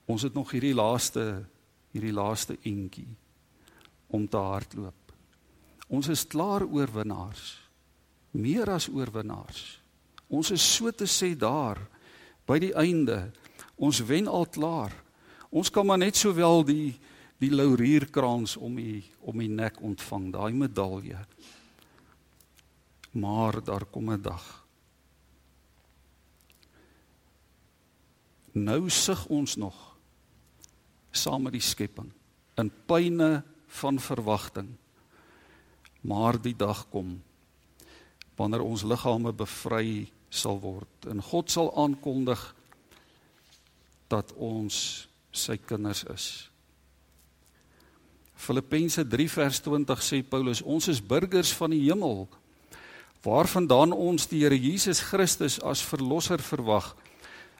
Ons 0.10 0.26
het 0.26 0.34
nog 0.34 0.50
hierdie 0.52 0.76
laaste 0.76 1.44
hierdie 1.92 2.14
laaste 2.16 2.56
entjie 2.64 3.10
om 4.16 4.24
te 4.28 4.40
hardloop. 4.40 5.14
Ons 5.92 6.08
is 6.12 6.24
klaar 6.28 6.64
oorwinnaars. 6.64 7.58
Meer 8.32 8.70
as 8.72 8.88
oorwinnaars. 8.88 9.64
Ons 10.32 10.54
is 10.56 10.64
so 10.64 10.92
te 10.96 11.08
sê 11.10 11.34
daar 11.36 11.82
by 12.48 12.62
die 12.64 12.72
einde. 12.80 13.26
Ons 13.76 14.00
wen 14.08 14.30
al 14.32 14.48
klaar. 14.48 14.94
Ons 15.52 15.72
kan 15.74 15.86
maar 15.88 16.00
net 16.00 16.16
sowel 16.16 16.64
die 16.64 16.96
die 17.42 17.50
laurierkrans 17.50 18.56
om 18.58 18.78
die 18.78 19.04
om 19.26 19.40
die 19.42 19.50
nek 19.50 19.80
ontvang, 19.82 20.30
daai 20.34 20.54
medalje. 20.54 21.20
Maar 23.12 23.64
daar 23.64 23.86
kom 23.86 24.12
'n 24.12 24.22
dag. 24.22 24.66
Nou 28.54 28.90
sug 28.90 29.26
ons 29.26 29.56
nog 29.56 29.98
saam 31.12 31.44
met 31.44 31.52
die 31.52 31.62
skepping 31.62 32.12
in 32.56 32.72
pyne 32.86 33.44
van 33.68 34.00
verwagting 34.00 34.78
Maar 36.02 36.42
die 36.42 36.56
dag 36.58 36.88
kom 36.90 37.22
wanneer 38.36 38.64
ons 38.66 38.82
liggame 38.82 39.34
bevry 39.38 40.10
sal 40.34 40.58
word 40.64 41.06
en 41.06 41.22
God 41.22 41.52
sal 41.54 41.70
aankondig 41.78 42.42
dat 44.10 44.32
ons 44.34 44.78
sy 45.30 45.60
kinders 45.62 46.02
is. 46.10 46.26
Filippense 48.42 49.04
3 49.06 49.28
vers 49.30 49.60
20 49.62 50.02
sê 50.02 50.22
Paulus 50.26 50.64
ons 50.66 50.88
is 50.90 51.02
burgers 51.02 51.54
van 51.54 51.74
die 51.76 51.84
hemel 51.86 52.26
waarvandaan 53.22 53.94
ons 53.94 54.26
die 54.32 54.42
Here 54.42 54.58
Jesus 54.58 55.04
Christus 55.06 55.60
as 55.62 55.84
verlosser 55.86 56.42
verwag. 56.42 56.88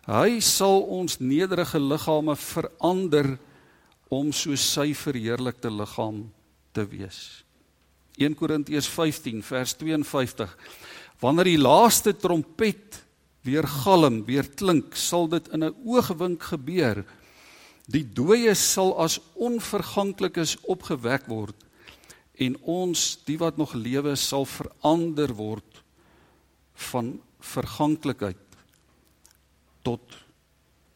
Hy 0.10 0.40
sal 0.42 0.82
ons 0.90 1.20
nederige 1.22 1.78
liggame 1.78 2.34
verander 2.34 3.36
om 4.10 4.32
so 4.34 4.58
sy 4.58 4.90
verheerlikte 4.98 5.70
liggaam 5.70 6.24
te 6.74 6.86
wees. 6.90 7.44
1 8.18 8.34
Korintiërs 8.40 8.90
15 8.90 9.46
vers 9.46 9.78
52 9.78 10.58
Wanneer 11.22 11.52
die 11.52 11.62
laaste 11.62 12.16
trompet 12.18 12.98
weer 13.46 13.66
galm, 13.70 14.24
weer 14.26 14.48
klink, 14.58 14.96
sal 14.98 15.28
dit 15.30 15.48
in 15.54 15.64
'n 15.64 15.76
oogwink 15.86 16.42
gebeur. 16.42 17.06
Die 17.92 18.06
dooies 18.08 18.62
sal 18.74 18.94
as 19.04 19.20
onverganklikes 19.36 20.56
opgewek 20.72 21.28
word 21.28 21.58
en 22.42 22.56
ons, 22.64 23.20
die 23.28 23.38
wat 23.38 23.60
nog 23.60 23.74
lewe, 23.78 24.16
sal 24.16 24.48
verander 24.50 25.34
word 25.38 25.82
van 26.90 27.14
verganklikheid 27.44 28.58
tot 29.86 30.16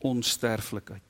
onsterflikheid. 0.06 1.02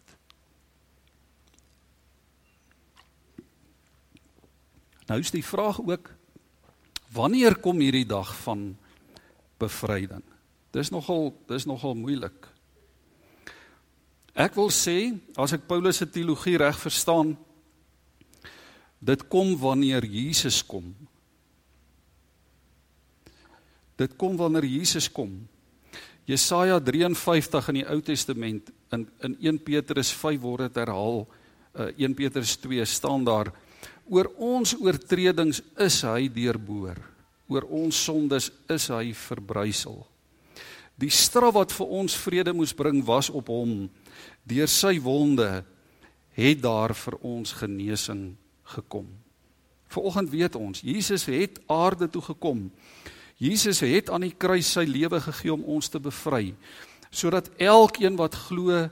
Nou 5.05 5.19
is 5.21 5.31
die 5.31 5.45
vraag 5.45 5.79
ook 5.85 6.09
wanneer 7.13 7.59
kom 7.61 7.79
hierdie 7.83 8.07
dag 8.09 8.33
van 8.41 8.71
bevryding? 9.61 10.23
Dis 10.75 10.89
nogal 10.91 11.29
dis 11.47 11.67
nogal 11.69 11.93
moeilik. 11.95 12.54
Ek 14.35 14.55
wil 14.59 14.67
sê 14.67 15.15
as 15.39 15.55
ek 15.55 15.63
Paulus 15.67 16.01
se 16.01 16.07
teologie 16.11 16.59
reg 16.59 16.75
verstaan, 16.75 17.33
dit 18.99 19.21
kom 19.31 19.53
wanneer 19.55 20.03
Jesus 20.03 20.59
kom. 20.65 20.91
Dit 23.95 24.17
kom 24.19 24.35
wanneer 24.35 24.67
Jesus 24.67 25.07
kom. 25.07 25.31
Jesaja 26.27 26.81
53 26.81 27.69
in 27.71 27.79
die 27.79 27.87
Ou 27.87 28.01
Testament 28.03 28.73
in 28.91 29.05
in 29.23 29.37
1 29.39 29.61
Petrus 29.63 30.11
5 30.11 30.41
word 30.41 30.67
dit 30.67 30.81
herhaal. 30.83 31.23
Uh, 31.75 31.91
1 31.95 32.15
Petrus 32.15 32.55
2 32.59 32.85
staan 32.87 33.23
daar 33.23 33.51
Oor 34.05 34.29
ons 34.37 34.75
oortredings 34.77 35.63
is 35.81 36.01
hy 36.05 36.27
deurboor. 36.29 36.99
Oor 37.49 37.65
ons 37.73 37.97
sondes 37.97 38.51
is 38.69 38.89
hy 38.93 39.13
verbrysel. 39.17 40.03
Die 40.95 41.11
straf 41.11 41.55
wat 41.57 41.73
vir 41.75 41.93
ons 41.99 42.17
vrede 42.17 42.53
moes 42.53 42.73
bring 42.73 43.01
was 43.05 43.31
op 43.33 43.49
hom. 43.49 43.87
Deur 44.43 44.69
sy 44.69 44.97
wonde 45.01 45.63
het 46.35 46.61
daar 46.61 46.93
vir 46.95 47.17
ons 47.21 47.53
genesing 47.55 48.35
gekom. 48.75 49.07
Vanoggend 49.87 50.29
weet 50.29 50.55
ons, 50.55 50.81
Jesus 50.83 51.25
het 51.25 51.61
aarde 51.71 52.09
toe 52.09 52.21
gekom. 52.21 52.67
Jesus 53.37 53.79
het 53.83 54.09
aan 54.09 54.25
die 54.25 54.35
kruis 54.37 54.71
sy 54.75 54.85
lewe 54.87 55.19
gegee 55.21 55.53
om 55.53 55.63
ons 55.77 55.91
te 55.91 55.99
bevry 55.99 56.53
sodat 57.15 57.47
elkeen 57.63 58.17
wat 58.19 58.33
glo 58.49 58.89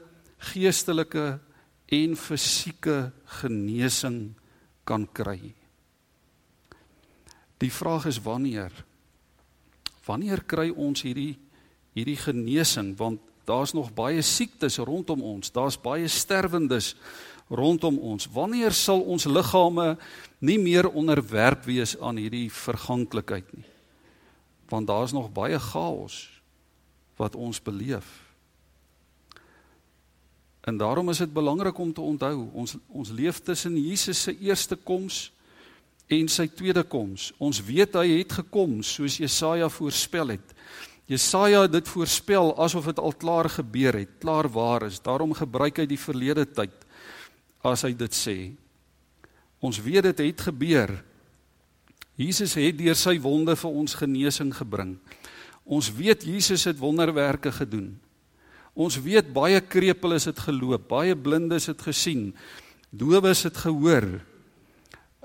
geestelike 0.54 1.42
en 1.92 2.14
fisieke 2.16 3.12
genesing 3.42 4.32
kan 4.88 5.04
kry. 5.12 5.52
Die 7.60 7.72
vraag 7.72 8.08
is 8.08 8.22
wanneer? 8.24 8.72
Wanneer 10.08 10.44
kry 10.48 10.70
ons 10.72 11.04
hierdie 11.04 11.36
hierdie 11.94 12.18
genesing 12.18 12.94
want 12.98 13.22
daar's 13.46 13.74
nog 13.74 13.94
baie 13.94 14.22
siektes 14.22 14.78
rondom 14.78 15.22
ons, 15.22 15.52
daar's 15.52 15.78
baie 15.80 16.08
sterwendes 16.08 16.94
rondom 17.50 18.00
ons. 18.00 18.28
Wanneer 18.32 18.72
sal 18.72 19.02
ons 19.02 19.26
liggame 19.26 19.98
nie 20.40 20.60
meer 20.60 20.90
onderwerp 20.90 21.68
wees 21.68 21.96
aan 22.00 22.18
hierdie 22.22 22.50
verganklikheid 22.52 23.50
nie? 23.54 23.68
Want 24.72 24.88
daar's 24.88 25.14
nog 25.14 25.32
baie 25.34 25.60
chaos 25.60 26.26
wat 27.20 27.36
ons 27.36 27.62
beleef. 27.62 28.08
En 30.64 30.78
daarom 30.78 31.10
is 31.12 31.20
dit 31.20 31.34
belangrik 31.34 31.78
om 31.78 31.94
te 31.94 32.02
onthou, 32.02 32.48
ons 32.54 32.78
ons 32.88 33.10
leef 33.12 33.42
tussen 33.44 33.76
Jesus 33.78 34.22
se 34.22 34.34
eerste 34.40 34.76
koms 34.76 35.28
en 36.08 36.30
sy 36.32 36.48
tweede 36.48 36.84
koms. 36.88 37.32
Ons 37.38 37.60
weet 37.64 37.98
hy 38.00 38.20
het 38.22 38.32
gekom 38.40 38.80
soos 38.84 39.20
Jesaja 39.20 39.70
voorspel 39.70 40.38
het. 40.38 40.56
Jesaja 41.06 41.66
het 41.66 41.72
dit 41.72 41.88
voorspel 41.88 42.54
asof 42.64 42.86
dit 42.86 43.00
al 43.00 43.14
klaar 43.20 43.50
gebeur 43.50 43.98
het, 43.98 44.20
klaar 44.24 44.48
waar 44.50 44.86
is. 44.88 45.02
Daarom 45.04 45.34
gebruik 45.36 45.82
hy 45.82 45.88
die 45.90 46.00
verlede 46.00 46.46
tyd 46.48 46.76
as 47.64 47.84
hy 47.84 47.92
dit 47.96 48.16
sê. 48.16 48.38
Ons 49.64 49.80
weet 49.84 50.04
dit 50.12 50.24
het 50.28 50.48
gebeur 50.52 50.96
Jesus 52.20 52.54
het 52.60 52.78
deur 52.78 52.98
sy 52.98 53.16
wonde 53.22 53.56
vir 53.58 53.78
ons 53.82 53.96
genesing 53.98 54.52
gebring. 54.54 54.98
Ons 55.66 55.90
weet 55.96 56.26
Jesus 56.28 56.68
het 56.70 56.78
wonderwerke 56.78 57.52
gedoen. 57.56 57.96
Ons 58.74 59.00
weet 59.02 59.32
baie 59.34 59.62
krepeles 59.62 60.28
het 60.30 60.40
geloop, 60.46 60.88
baie 60.90 61.16
blindes 61.18 61.70
het 61.70 61.82
gesien, 61.82 62.32
dowes 62.90 63.44
het 63.46 63.58
gehoor. 63.58 64.08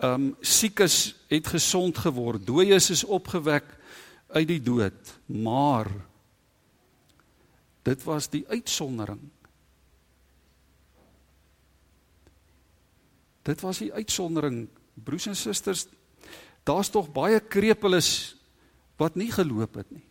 Um 0.05 0.31
siekes 0.41 1.17
het 1.33 1.49
gesond 1.49 1.99
geword, 1.99 2.45
dooies 2.47 2.91
is 2.95 3.05
opgewek 3.05 3.67
uit 4.29 4.49
die 4.49 4.61
dood, 4.62 5.14
maar 5.27 5.88
dit 7.83 8.03
was 8.05 8.29
die 8.29 8.45
uitsondering. 8.49 9.21
Dit 13.49 13.61
was 13.64 13.81
die 13.81 13.93
uitsondering, 13.93 14.67
broers 14.95 15.27
en 15.31 15.37
susters. 15.37 15.87
Daar's 16.69 16.91
tog 16.93 17.09
baie 17.12 17.41
krepeles 17.41 18.37
wat 19.01 19.17
nie 19.17 19.31
geloop 19.33 19.79
het 19.81 19.91
nie. 19.95 20.05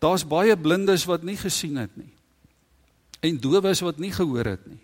Daar's 0.00 0.22
baie 0.24 0.54
blindes 0.56 1.04
wat 1.10 1.26
nie 1.26 1.36
gesien 1.36 1.76
het 1.76 1.96
nie. 1.98 2.12
En 3.20 3.40
dowes 3.40 3.82
wat 3.84 3.98
nie 3.98 4.12
gehoor 4.14 4.54
het 4.54 4.62
nie. 4.66 4.80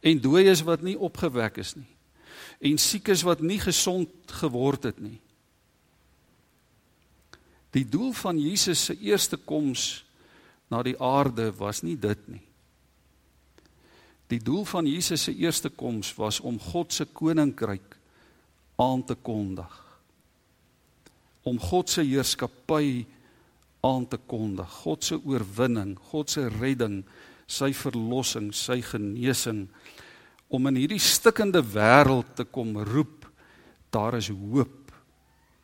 En 0.00 0.20
dooies 0.22 0.62
wat 0.62 0.84
nie 0.86 0.98
opgewek 0.98 1.58
is 1.58 1.74
nie. 1.74 1.88
En 2.70 2.78
siekes 2.78 3.24
wat 3.26 3.40
nie 3.42 3.58
gesond 3.62 4.10
geword 4.40 4.86
het 4.90 5.00
nie. 5.02 5.18
Die 7.76 7.84
doel 7.84 8.12
van 8.16 8.38
Jesus 8.40 8.84
se 8.88 8.96
eerste 8.96 9.36
koms 9.36 10.04
na 10.72 10.82
die 10.84 10.96
aarde 11.00 11.50
was 11.56 11.82
nie 11.84 11.96
dit 12.00 12.28
nie. 12.28 12.42
Die 14.28 14.40
doel 14.44 14.64
van 14.68 14.86
Jesus 14.86 15.24
se 15.24 15.32
eerste 15.32 15.70
koms 15.72 16.12
was 16.18 16.40
om 16.40 16.58
God 16.60 16.92
se 16.92 17.06
koninkryk 17.06 17.96
aan 18.76 19.04
te 19.04 19.16
kondig. 19.16 19.72
Om 21.48 21.56
God 21.60 21.88
se 21.88 22.04
heerskappy 22.04 23.06
aan 23.80 24.04
te 24.10 24.18
kondig, 24.26 24.68
God 24.82 25.04
se 25.04 25.16
oorwinning, 25.16 25.94
God 26.10 26.30
se 26.30 26.44
redding, 26.58 27.00
sy 27.48 27.70
verlossing, 27.72 28.50
sy 28.52 28.82
genesing 28.84 29.68
om 30.48 30.68
in 30.70 30.78
hierdie 30.80 31.00
stikkende 31.00 31.60
wêreld 31.60 32.34
te 32.36 32.46
kom 32.48 32.76
roep, 32.88 33.26
daar 33.92 34.16
is 34.16 34.30
hoop. 34.32 34.92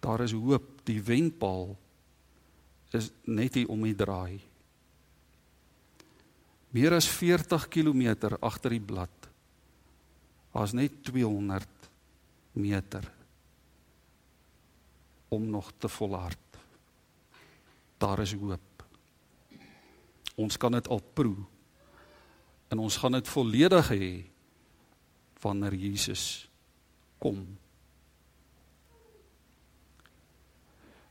Daar 0.05 0.25
is 0.25 0.35
hoop. 0.37 0.83
Die 0.85 1.01
wenpaal 1.01 1.73
is 2.95 3.11
net 3.25 3.55
hier 3.59 3.71
om 3.73 3.83
die 3.83 3.97
draai. 3.97 4.41
Meer 6.75 6.97
as 6.97 7.09
40 7.09 7.69
km 7.71 8.35
agter 8.41 8.75
die 8.75 8.83
blad. 8.83 9.29
Daar's 10.55 10.75
net 10.75 11.03
200 11.07 11.91
meter 12.55 13.11
om 15.35 15.51
nog 15.51 15.73
te 15.79 15.89
volhard 15.91 16.39
daar 18.05 18.21
is 18.21 18.35
hoop. 18.37 18.85
Ons 20.35 20.57
kan 20.57 20.73
dit 20.73 20.89
al 20.89 21.03
proe. 21.15 21.37
En 22.69 22.83
ons 22.83 22.97
gaan 22.97 23.17
dit 23.17 23.29
volledig 23.29 23.91
hê 23.95 24.09
wanneer 25.45 25.77
Jesus 25.77 26.49
kom. 27.23 27.45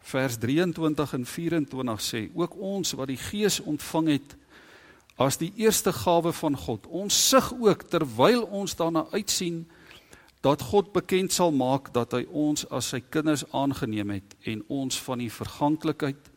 Vers 0.04 0.38
23 0.38 1.14
en 1.16 1.26
24 1.26 2.02
sê 2.04 2.26
ook 2.36 2.58
ons 2.60 2.96
wat 3.00 3.08
die 3.12 3.20
Gees 3.20 3.62
ontvang 3.64 4.10
het 4.18 4.36
as 5.22 5.38
die 5.38 5.52
eerste 5.62 5.94
gawe 5.94 6.34
van 6.34 6.58
God. 6.58 6.88
Ons 6.90 7.18
sug 7.30 7.54
ook 7.62 7.86
terwyl 7.88 8.44
ons 8.44 8.76
daarna 8.76 9.06
uitsien 9.14 9.64
dat 10.44 10.62
God 10.74 10.92
bekend 10.92 11.32
sal 11.32 11.54
maak 11.56 11.94
dat 11.96 12.18
hy 12.18 12.26
ons 12.28 12.66
as 12.74 12.90
sy 12.92 13.00
kinders 13.00 13.46
aangeneem 13.56 14.18
het 14.18 14.36
en 14.50 14.66
ons 14.68 15.00
van 15.06 15.24
die 15.24 15.32
verganklikheid 15.32 16.30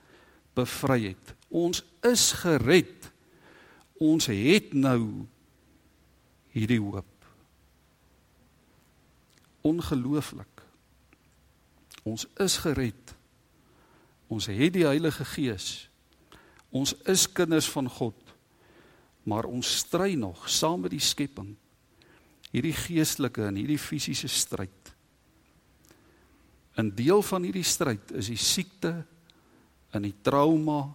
bevry 0.57 1.01
het. 1.09 1.35
Ons 1.51 1.83
is 2.07 2.31
gered. 2.45 3.11
Ons 3.99 4.29
het 4.31 4.75
nou 4.77 5.27
hierdie 6.55 6.81
hoop. 6.81 7.11
Ongelooflik. 9.67 10.63
Ons 12.07 12.29
is 12.39 12.61
gered. 12.63 13.16
Ons 14.29 14.49
het 14.51 14.73
die 14.75 14.87
Heilige 14.87 15.25
Gees. 15.25 15.89
Ons 16.75 16.95
is 17.07 17.27
kinders 17.31 17.69
van 17.71 17.89
God. 17.91 18.19
Maar 19.27 19.47
ons 19.51 19.79
stry 19.79 20.15
nog 20.15 20.49
saam 20.51 20.85
met 20.87 20.95
die 20.95 21.03
skepping. 21.03 21.55
Hierdie 22.53 22.75
geestelike 22.75 23.47
en 23.47 23.59
hierdie 23.59 23.81
fisiese 23.81 24.29
stryd. 24.29 24.93
'n 26.77 26.93
Deel 26.95 27.23
van 27.23 27.43
hierdie 27.43 27.65
stryd 27.65 28.13
is 28.13 28.29
die 28.29 28.37
siekte 28.37 29.05
in 29.95 30.03
die 30.03 30.15
trauma 30.23 30.93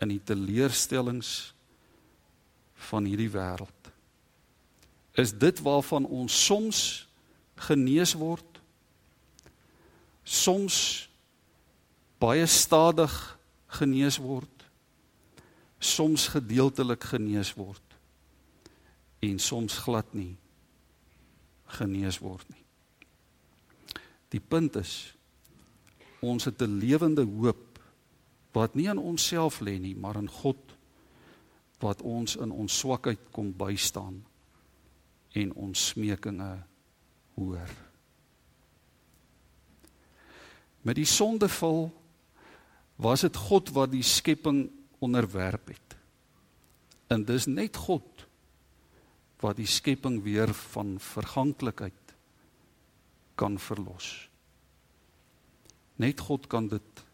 in 0.00 0.08
die 0.08 0.20
teleurstellings 0.24 1.54
van 2.74 3.04
hierdie 3.04 3.30
wêreld. 3.32 3.90
Is 5.18 5.32
dit 5.32 5.60
waarvan 5.60 6.04
ons 6.04 6.44
soms 6.44 7.08
genees 7.56 8.12
word? 8.14 8.60
Soms 10.22 11.07
baie 12.18 12.46
stadig 12.46 13.38
genees 13.78 14.18
word. 14.18 14.64
Soms 15.78 16.28
gedeeltelik 16.28 17.04
genees 17.04 17.54
word. 17.54 17.82
En 19.22 19.38
soms 19.38 19.78
glad 19.78 20.14
nie 20.14 20.36
genees 21.78 22.18
word 22.18 22.48
nie. 22.48 22.64
Die 24.32 24.40
punt 24.40 24.76
is 24.80 25.14
ons 26.20 26.44
het 26.44 26.62
'n 26.62 26.78
lewende 26.78 27.24
hoop 27.24 27.78
wat 28.52 28.74
nie 28.74 28.88
in 28.88 28.98
onsself 28.98 29.60
lê 29.60 29.78
nie, 29.78 29.94
maar 29.94 30.16
in 30.16 30.28
God 30.28 30.58
wat 31.78 32.02
ons 32.02 32.36
in 32.36 32.50
ons 32.50 32.78
swakheid 32.78 33.20
kom 33.30 33.52
bystaan 33.56 34.24
en 35.32 35.52
ons 35.52 35.86
smekinge 35.86 36.62
hoor. 37.34 37.70
Met 40.82 40.94
die 40.94 41.04
sondeval 41.04 41.92
was 42.98 43.22
dit 43.26 43.36
God 43.48 43.70
wat 43.76 43.92
die 43.94 44.02
skepping 44.02 44.66
onderwerp 44.98 45.70
het. 45.70 45.96
En 47.08 47.24
dis 47.24 47.46
net 47.46 47.76
God 47.78 48.26
wat 49.38 49.56
die 49.60 49.68
skepping 49.70 50.18
weer 50.24 50.50
van 50.74 50.96
verganklikheid 50.98 52.14
kan 53.38 53.58
verlos. 53.62 54.26
Net 56.02 56.20
God 56.26 56.46
kan 56.50 56.66
dit 56.70 57.04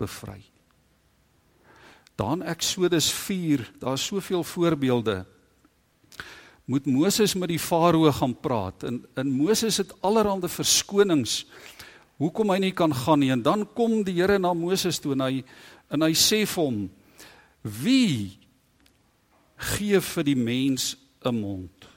bevry. 0.00 0.40
Dan 2.16 2.42
Eksodus 2.42 3.10
4, 3.12 3.66
daar's 3.82 4.06
soveel 4.06 4.44
voorbeelde. 4.44 5.24
Moet 6.64 6.86
Moses 6.86 7.34
met 7.34 7.50
die 7.52 7.60
farao 7.60 8.08
gaan 8.12 8.36
praat 8.40 8.86
en 8.88 9.02
in 9.20 9.30
Moses 9.36 9.76
het 9.76 9.92
allerlei 10.00 10.48
verskonings 10.48 11.42
hoekom 12.22 12.52
hy 12.54 12.58
nie 12.62 12.74
kan 12.76 12.94
gaan 12.94 13.22
nie 13.22 13.32
en 13.34 13.42
dan 13.42 13.64
kom 13.76 14.02
die 14.06 14.16
Here 14.20 14.38
na 14.38 14.54
Moses 14.54 15.00
toe 15.02 15.14
en 15.16 15.24
hy 15.26 15.44
en 15.92 16.06
hy 16.06 16.12
sê 16.18 16.44
vir 16.46 16.62
hom 16.62 16.84
wie 17.82 18.38
gee 19.74 20.00
vir 20.00 20.24
die 20.24 20.38
mens 20.38 20.94
'n 21.24 21.34
mond 21.34 21.88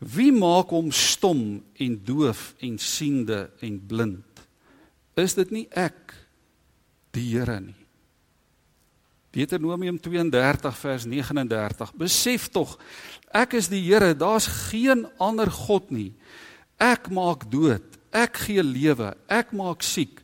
wie 0.00 0.32
maak 0.32 0.72
hom 0.72 0.90
stom 0.92 1.62
en 1.78 2.00
doof 2.04 2.54
en 2.60 2.78
siende 2.78 3.50
en 3.60 3.78
blind 3.78 4.24
is 5.16 5.34
dit 5.34 5.50
nie 5.50 5.68
ek 5.70 6.14
die 7.12 7.36
Here 7.36 7.60
nie 7.60 7.80
Deuteronomium 9.30 10.00
32 10.00 10.78
vers 10.78 11.04
39. 11.06 11.92
Besef 11.94 12.48
tog, 12.50 12.74
ek 13.30 13.54
is 13.60 13.68
die 13.70 13.82
Here, 13.84 14.10
daar's 14.18 14.48
geen 14.70 15.06
ander 15.22 15.50
god 15.50 15.92
nie. 15.94 16.10
Ek 16.82 17.06
maak 17.14 17.46
dood, 17.52 17.99
ek 18.12 18.42
gee 18.46 18.62
lewe, 18.62 19.14
ek 19.30 19.52
maak 19.56 19.84
siek, 19.86 20.20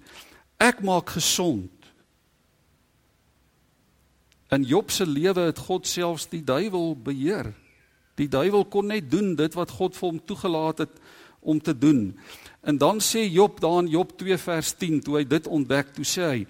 ek 0.58 0.82
maak 0.84 1.14
gesond. 1.16 1.70
In 4.54 4.64
Job 4.66 4.90
se 4.94 5.06
lewe 5.06 5.48
het 5.48 5.58
God 5.66 5.86
selfs 5.90 6.28
die 6.30 6.42
duiwel 6.46 6.94
beheer. 6.94 7.50
Die 8.16 8.28
duiwel 8.30 8.64
kon 8.70 8.88
net 8.88 9.10
doen 9.10 9.34
dit 9.36 9.56
wat 9.58 9.74
God 9.74 9.96
vir 9.98 10.08
hom 10.08 10.20
toegelaat 10.22 10.84
het 10.86 11.00
om 11.40 11.60
te 11.60 11.74
doen. 11.74 12.12
En 12.66 12.78
dan 12.78 13.02
sê 13.02 13.26
Job 13.26 13.60
daar 13.60 13.82
in 13.84 13.90
Job 13.92 14.14
2 14.18 14.38
vers 14.38 14.72
10 14.78 15.02
toe 15.06 15.18
hy 15.20 15.24
dit 15.28 15.46
ontdek, 15.46 15.92
toe 15.94 16.06
sê 16.06 16.30
hy: 16.30 16.40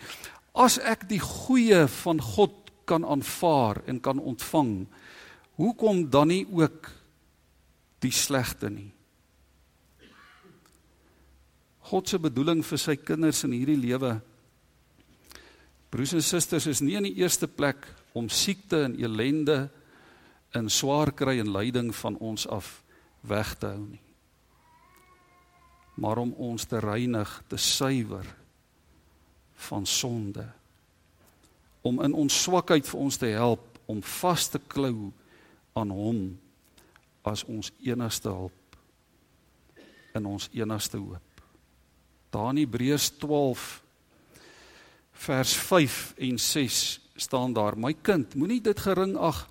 As 0.56 0.78
ek 0.78 1.08
die 1.08 1.20
goeie 1.20 1.84
van 2.02 2.20
God 2.22 2.54
kan 2.88 3.04
aanvaar 3.04 3.82
en 3.90 4.00
kan 4.00 4.20
ontvang, 4.20 4.86
hoekom 5.60 6.06
dan 6.10 6.30
nie 6.32 6.44
ook 6.48 6.92
die 8.04 8.14
slegte 8.14 8.70
nie? 8.70 8.95
God 11.86 12.08
se 12.08 12.18
bedoeling 12.18 12.64
vir 12.66 12.80
sy 12.82 12.96
kinders 12.98 13.44
in 13.46 13.54
hierdie 13.54 13.78
lewe 13.78 14.16
broers 15.90 16.16
en 16.16 16.24
susters 16.24 16.66
is 16.66 16.82
nie 16.82 16.96
in 16.98 17.06
die 17.08 17.18
eerste 17.22 17.46
plek 17.48 17.86
om 18.16 18.28
siekte 18.32 18.82
en 18.88 18.96
elende 19.00 19.68
en 20.56 20.68
swaar 20.72 21.12
kry 21.14 21.38
en 21.40 21.52
lyding 21.54 21.92
van 21.94 22.18
ons 22.18 22.46
af 22.50 22.80
weg 23.26 23.54
te 23.60 23.70
hou 23.70 23.84
nie. 23.86 24.02
maar 25.96 26.18
om 26.20 26.32
ons 26.32 26.64
te 26.68 26.78
reinig, 26.78 27.30
te 27.48 27.56
suiwer 27.56 28.26
van 29.54 29.86
sonde. 29.86 30.44
Om 31.80 32.02
in 32.04 32.12
ons 32.12 32.42
swakheid 32.42 32.84
vir 32.88 33.00
ons 33.00 33.16
te 33.16 33.30
help 33.32 33.78
om 33.88 34.02
vas 34.20 34.48
te 34.52 34.60
klou 34.60 35.08
aan 35.72 35.92
hom 35.94 36.20
as 37.24 37.46
ons 37.48 37.72
enigste 37.80 38.28
hulp 38.28 38.76
in 40.16 40.28
ons 40.28 40.50
enigste 40.52 41.00
hoop. 41.00 41.35
Daar 42.34 42.50
in 42.54 42.62
Hebreërs 42.64 43.10
12 43.20 43.82
vers 45.16 45.52
5 45.56 46.14
en 46.28 46.38
6 46.38 47.00
staan 47.16 47.52
daar: 47.52 47.78
My 47.78 47.94
kind, 47.94 48.34
moenie 48.34 48.60
dit 48.60 48.80
gering 48.80 49.16
ag 49.16 49.46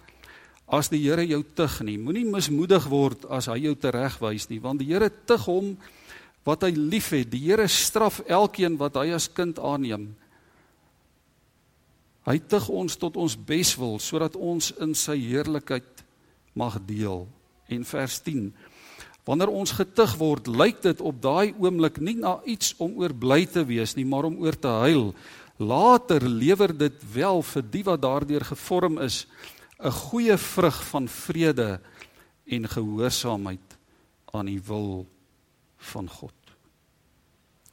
as 0.65 0.89
die 0.89 1.01
Here 1.03 1.25
jou 1.27 1.43
tug 1.55 1.79
nie. 1.85 1.97
Moenie 2.01 2.25
mismoedig 2.25 2.87
word 2.89 3.25
as 3.33 3.49
hy 3.51 3.59
jou 3.67 3.75
teregwys 3.77 4.49
nie, 4.49 4.61
want 4.61 4.81
die 4.81 4.89
Here 4.93 5.09
tug 5.09 5.45
hom 5.49 5.73
wat 6.45 6.65
hy 6.65 6.73
liefhet. 6.75 7.31
Die 7.33 7.43
Here 7.47 7.67
straf 7.69 8.21
elkeen 8.27 8.77
wat 8.81 8.97
hy 9.01 9.11
as 9.17 9.29
kind 9.31 9.59
aanneem. 9.61 10.11
Hy 12.25 12.39
tug 12.49 12.71
ons 12.73 12.97
tot 12.97 13.17
ons 13.21 13.35
beswil 13.37 13.99
sodat 14.01 14.37
ons 14.37 14.71
in 14.81 14.95
sy 14.97 15.17
heerlikheid 15.21 16.01
mag 16.57 16.79
deel. 16.87 17.27
En 17.69 17.85
vers 17.85 18.17
10. 18.25 18.49
Wanneer 19.25 19.49
ons 19.49 19.73
getug 19.73 20.13
word, 20.21 20.47
lyk 20.47 20.83
dit 20.85 21.01
op 21.01 21.17
daai 21.21 21.55
oomblik 21.57 21.97
nie 21.97 22.15
na 22.19 22.37
iets 22.45 22.75
om 22.77 22.93
oor 23.01 23.13
bly 23.13 23.45
te 23.49 23.63
wees 23.65 23.95
nie, 23.97 24.05
maar 24.05 24.27
om 24.29 24.37
oor 24.43 24.53
te 24.53 24.69
huil. 24.85 25.15
Later 25.57 26.21
lewer 26.29 26.73
dit 26.77 26.99
wel 27.13 27.41
vir 27.41 27.65
die 27.73 27.83
wat 27.87 28.03
daardeur 28.03 28.45
gevorm 28.45 28.99
is 29.01 29.25
'n 29.79 29.91
goeie 29.91 30.37
vrug 30.37 30.77
van 30.87 31.07
vrede 31.07 31.79
en 32.45 32.67
gehoorsaamheid 32.69 33.77
aan 34.33 34.45
die 34.45 34.61
wil 34.61 35.07
van 35.77 36.09
God. 36.09 36.33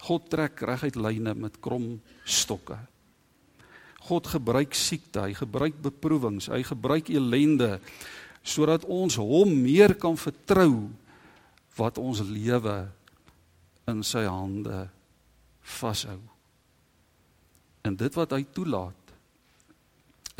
God 0.02 0.30
trek 0.30 0.60
reguit 0.60 0.96
lyne 0.96 1.34
met 1.34 1.60
krom 1.60 2.00
stokke. 2.24 2.78
God 4.02 4.26
gebruik 4.26 4.74
siekte, 4.74 5.20
hy 5.20 5.34
gebruik 5.34 5.78
beproewings, 5.82 6.48
hy 6.50 6.62
gebruik 6.62 7.08
elende 7.08 7.80
sodat 8.42 8.84
ons 8.84 9.14
hom 9.16 9.52
meer 9.62 9.94
kan 9.94 10.16
vertrou 10.18 10.90
wat 11.76 11.98
ons 11.98 12.20
lewe 12.26 12.76
in 13.90 14.02
sy 14.06 14.24
hande 14.28 14.84
vashou. 15.62 16.18
En 17.82 17.96
dit 17.98 18.18
wat 18.18 18.34
hy 18.36 18.44
toelaat 18.54 19.14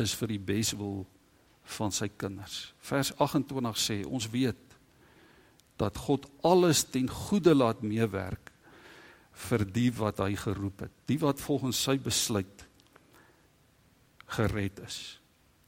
is 0.01 0.13
vir 0.17 0.35
die 0.35 0.43
beswil 0.51 1.03
van 1.77 1.93
sy 1.95 2.09
kinders. 2.19 2.73
Vers 2.83 3.13
28 3.21 3.79
sê 3.79 4.01
ons 4.05 4.27
weet 4.31 4.77
dat 5.79 5.97
God 6.05 6.27
alles 6.45 6.83
ten 6.91 7.09
goeie 7.09 7.53
laat 7.55 7.81
meewerk 7.83 8.51
vir 9.49 9.63
die 9.65 9.89
wat 9.97 10.21
hy 10.21 10.35
geroep 10.37 10.85
het, 10.85 10.93
die 11.09 11.17
wat 11.21 11.41
volgens 11.41 11.79
sy 11.81 11.97
besluit 12.01 12.67
gered 14.37 14.79
is, 14.85 15.17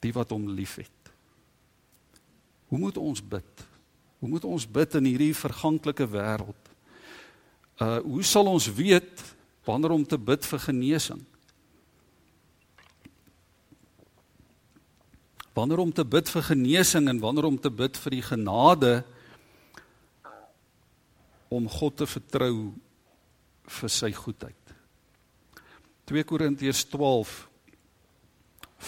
die 0.01 0.13
wat 0.13 0.34
hom 0.34 0.47
liefhet. 0.54 0.91
Hoe 2.69 2.80
moet 2.82 2.97
ons 3.01 3.21
bid? 3.21 3.65
Hoe 4.26 4.34
moet 4.34 4.46
ons 4.50 4.64
bid 4.66 4.96
in 4.98 5.06
hierdie 5.06 5.36
verganklike 5.38 6.08
wêreld? 6.10 6.70
Uh 7.78 8.00
hoe 8.02 8.24
sal 8.26 8.48
ons 8.50 8.66
weet 8.74 9.22
wanneer 9.68 9.94
om 9.94 10.02
te 10.02 10.18
bid 10.18 10.48
vir 10.50 10.62
genesing? 10.64 11.20
Wanneer 15.54 15.84
om 15.84 15.92
te 15.94 16.02
bid 16.02 16.32
vir 16.34 16.42
genesing 16.48 17.12
en 17.12 17.22
wanneer 17.22 17.46
om 17.52 17.60
te 17.62 17.70
bid 17.70 18.00
vir 18.02 18.16
die 18.16 18.24
genade 18.26 18.96
om 21.54 21.70
God 21.70 22.02
te 22.02 22.10
vertrou 22.10 22.74
vir 23.78 23.94
sy 23.94 24.10
goedheid. 24.10 24.74
2 26.10 26.26
Korintiërs 26.26 26.82
12 26.90 27.38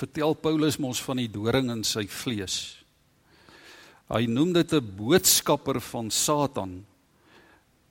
vertel 0.02 0.34
Paulus 0.34 0.82
mos 0.82 1.06
van 1.06 1.22
die 1.22 1.30
doring 1.30 1.70
in 1.78 1.86
sy 1.86 2.08
vlees. 2.10 2.77
Hy 4.08 4.26
noem 4.26 4.54
dit 4.54 4.74
'n 4.74 4.96
boodskapper 4.96 5.82
van 5.82 6.10
Satan 6.10 6.86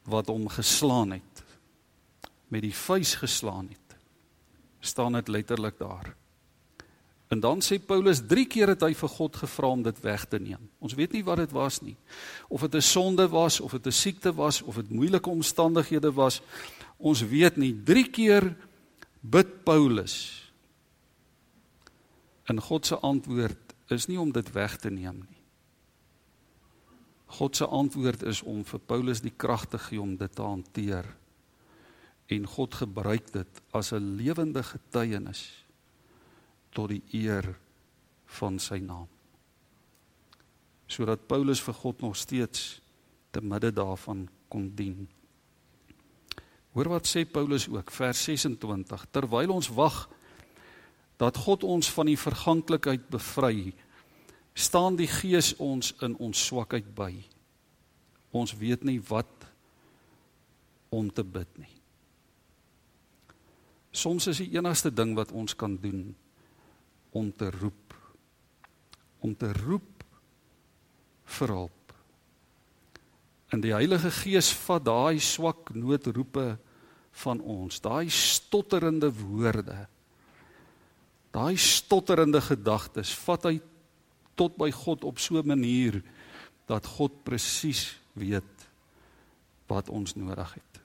wat 0.05 0.27
hom 0.27 0.49
geslaan 0.49 1.11
het. 1.11 1.45
Met 2.49 2.63
die 2.63 2.75
vuis 2.75 3.15
geslaan 3.15 3.69
het. 3.69 3.81
staan 4.81 5.13
dit 5.13 5.29
letterlik 5.29 5.79
daar. 5.79 6.15
En 7.29 7.41
dan 7.41 7.61
sê 7.61 7.79
Paulus 7.87 8.21
3 8.27 8.47
keer 8.47 8.69
het 8.69 8.81
hy 8.81 8.95
vir 8.95 9.09
God 9.09 9.37
gevra 9.37 9.67
om 9.67 9.83
dit 9.83 10.01
weg 10.01 10.25
te 10.25 10.39
neem. 10.39 10.71
Ons 10.79 10.95
weet 10.95 11.13
nie 11.13 11.25
wat 11.25 11.37
dit 11.37 11.51
was 11.51 11.81
nie. 11.81 11.97
Of 12.49 12.61
dit 12.61 12.75
'n 12.75 12.81
sonde 12.81 13.29
was 13.29 13.61
of 13.61 13.73
dit 13.73 13.87
'n 13.87 13.93
siekte 13.93 14.35
was 14.35 14.63
of 14.63 14.75
dit 14.75 14.91
moeilike 14.91 15.31
omstandighede 15.31 16.13
was. 16.13 16.41
Ons 16.97 17.23
weet 17.23 17.57
nie. 17.57 17.83
3 17.85 18.11
keer 18.11 18.57
bid 19.21 19.65
Paulus 19.65 20.47
En 22.47 22.61
God 22.61 22.87
se 22.87 22.99
antwoord 22.99 23.75
is 23.87 24.07
nie 24.07 24.21
om 24.21 24.33
dit 24.33 24.53
weg 24.53 24.77
te 24.77 24.91
neem 24.91 25.19
nie. 25.27 25.36
God 27.27 27.57
se 27.57 27.67
antwoord 27.67 28.23
is 28.23 28.43
om 28.43 28.65
vir 28.65 28.81
Paulus 28.87 29.21
die 29.21 29.35
krag 29.35 29.67
te 29.67 29.79
gee 29.79 30.01
om 30.01 30.17
dit 30.17 30.35
te 30.35 30.43
hanteer. 30.43 31.09
En 32.31 32.47
God 32.47 32.75
gebruik 32.75 33.33
dit 33.33 33.63
as 33.71 33.93
'n 33.93 34.17
lewende 34.17 34.63
getuienis 34.63 35.65
tot 36.71 36.89
die 36.89 37.03
eer 37.13 37.57
van 38.25 38.59
sy 38.59 38.79
naam. 38.79 39.09
Sodat 40.87 41.27
Paulus 41.27 41.61
vir 41.61 41.75
God 41.75 42.01
nog 42.01 42.17
steeds 42.17 42.81
te 43.31 43.41
midde 43.41 43.73
daarvan 43.73 44.29
kon 44.49 44.71
dien. 44.75 45.09
Hoor 46.73 46.89
wat 46.89 47.09
sê 47.09 47.25
Paulus 47.25 47.69
ook 47.69 47.91
vers 47.91 48.25
26 48.25 49.07
terwyl 49.11 49.51
ons 49.51 49.69
wag 49.69 50.09
dat 51.17 51.37
God 51.37 51.65
ons 51.65 51.89
van 51.91 52.07
die 52.07 52.19
verganklikheid 52.21 53.09
bevry, 53.09 53.73
staan 54.57 54.97
die 54.97 55.09
Gees 55.11 55.53
ons 55.61 55.93
in 56.05 56.17
ons 56.23 56.47
swakheid 56.49 56.89
by. 56.97 57.13
Ons 58.37 58.55
weet 58.57 58.85
nie 58.89 58.99
wat 59.09 59.47
om 60.93 61.11
te 61.13 61.25
bid 61.25 61.51
nie. 61.61 61.73
Soms 63.97 64.29
is 64.33 64.41
die 64.43 64.53
enigste 64.57 64.93
ding 64.93 65.15
wat 65.17 65.33
ons 65.33 65.57
kan 65.57 65.77
doen 65.81 66.11
om 67.17 67.31
te 67.33 67.51
roep. 67.53 67.97
Om 69.25 69.33
te 69.37 69.53
roep 69.57 70.05
vir 71.37 71.53
hulp. 71.53 71.95
En 73.53 73.63
die 73.63 73.73
Heilige 73.73 74.11
Gees 74.13 74.51
vat 74.67 74.85
daai 74.85 75.21
swak 75.23 75.73
noodroepe 75.77 76.57
van 77.25 77.41
ons, 77.41 77.81
daai 77.81 78.11
stotterende 78.13 79.09
woorde 79.15 79.87
daai 81.37 81.57
stotterende 81.61 82.41
gedagtes 82.41 83.13
vat 83.27 83.49
hy 83.51 83.57
tot 84.37 84.57
by 84.61 84.71
God 84.71 85.05
op 85.05 85.19
so 85.19 85.39
'n 85.41 85.47
manier 85.47 86.03
dat 86.67 86.87
God 86.87 87.25
presies 87.25 87.99
weet 88.13 88.69
wat 89.67 89.89
ons 89.89 90.15
nodig 90.15 90.55
het. 90.55 90.81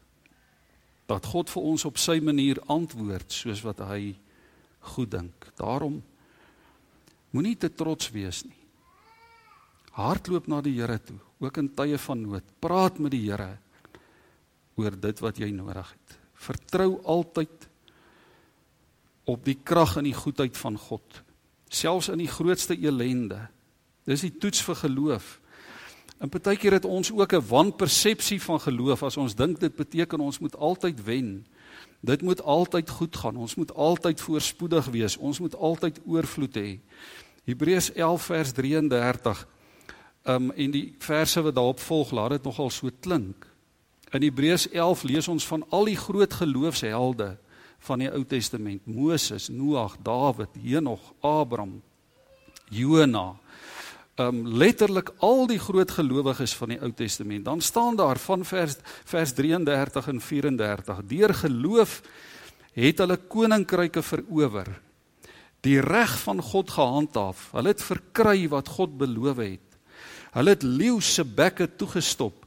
Dat 1.06 1.26
God 1.26 1.50
vir 1.50 1.62
ons 1.62 1.86
op 1.86 1.98
sy 1.98 2.20
manier 2.20 2.62
antwoord 2.68 3.32
soos 3.32 3.62
wat 3.62 3.80
hy 3.80 4.16
goed 4.96 5.12
dink. 5.12 5.52
Daarom 5.56 6.02
moenie 7.32 7.58
te 7.58 7.70
trots 7.70 8.10
wees 8.12 8.44
nie. 8.44 8.58
Hardloop 9.92 10.48
na 10.48 10.62
die 10.64 10.78
Here 10.80 11.00
toe, 11.04 11.20
ook 11.40 11.58
in 11.58 11.70
tye 11.76 11.98
van 11.98 12.22
nood. 12.22 12.44
Praat 12.64 13.00
met 13.00 13.12
die 13.12 13.26
Here 13.28 13.58
oor 14.80 14.96
dit 14.96 15.20
wat 15.20 15.38
jy 15.38 15.52
nodig 15.52 15.90
het. 15.92 16.18
Vertrou 16.42 17.02
altyd 17.04 17.68
op 19.30 19.44
die 19.46 19.58
krag 19.64 19.98
en 20.00 20.08
die 20.08 20.18
goedheid 20.18 20.58
van 20.58 20.78
God, 20.80 21.22
selfs 21.72 22.10
in 22.12 22.20
die 22.22 22.32
grootste 22.32 22.76
elende. 22.76 23.48
Dis 24.10 24.26
die 24.26 24.34
toets 24.38 24.62
vir 24.66 24.76
geloof. 24.76 25.38
En 26.22 26.30
partykeer 26.30 26.78
het 26.78 26.86
ons 26.86 27.12
ook 27.12 27.34
'n 27.34 27.48
wanpersepsie 27.48 28.42
van 28.42 28.60
geloof 28.60 29.04
as 29.04 29.18
ons 29.18 29.36
dink 29.36 29.60
dit 29.60 29.76
beteken 29.76 30.20
ons 30.20 30.40
moet 30.40 30.56
altyd 30.56 31.04
wen. 31.04 31.46
Dit 32.02 32.22
moet 32.22 32.42
altyd 32.42 32.90
goed 32.90 33.16
gaan. 33.16 33.36
Ons 33.36 33.56
moet 33.56 33.74
altyd 33.74 34.22
voorspoedig 34.22 34.86
wees. 34.86 35.18
Ons 35.18 35.40
moet 35.40 35.56
altyd 35.56 36.00
oorvloed 36.06 36.56
hê. 36.56 36.80
Hebreërs 37.44 37.92
11 37.94 38.22
vers 38.22 38.52
33. 38.52 39.48
Um 40.24 40.52
en 40.52 40.72
die 40.72 40.96
verse 41.00 41.42
wat 41.42 41.56
daarop 41.56 41.80
volg, 41.80 42.12
laat 42.12 42.30
dit 42.30 42.44
nogal 42.44 42.70
so 42.70 42.90
klink. 43.00 43.48
In 44.12 44.22
Hebreërs 44.22 44.70
11 44.70 45.04
lees 45.04 45.28
ons 45.28 45.48
van 45.48 45.66
al 45.70 45.86
die 45.86 45.98
groot 45.98 46.34
geloofshelde 46.34 47.38
van 47.82 48.02
die 48.04 48.10
Ou 48.12 48.24
Testament, 48.26 48.86
Moses, 48.86 49.50
Noag, 49.50 49.98
Dawid, 50.04 50.58
Henog, 50.62 51.02
Abraham, 51.26 51.80
Jona. 52.70 53.32
Um 54.22 54.44
letterlik 54.46 55.14
al 55.24 55.48
die 55.50 55.60
groot 55.60 55.92
gelowiges 55.92 56.54
van 56.60 56.76
die 56.76 56.80
Ou 56.82 56.92
Testament. 56.94 57.46
Dan 57.46 57.62
staan 57.62 57.98
daar 57.98 58.20
van 58.22 58.46
vers 58.46 58.78
vers 59.10 59.34
33 59.34 60.08
en 60.08 60.22
34: 60.22 61.02
Deur 61.10 61.34
geloof 61.34 62.02
het 62.74 63.02
hulle 63.04 63.18
koninkryke 63.18 64.04
verower. 64.04 64.68
Die 65.62 65.80
reg 65.82 66.14
van 66.24 66.42
God 66.42 66.70
gehandhaaf. 66.70 67.50
Hulle 67.52 67.74
het 67.74 67.84
verkry 67.84 68.48
wat 68.50 68.70
God 68.78 68.98
beloof 68.98 69.42
het. 69.42 69.68
Hulle 70.32 70.56
het 70.56 70.64
leeu 70.64 71.02
se 71.02 71.26
bekke 71.26 71.68
toegestop. 71.76 72.46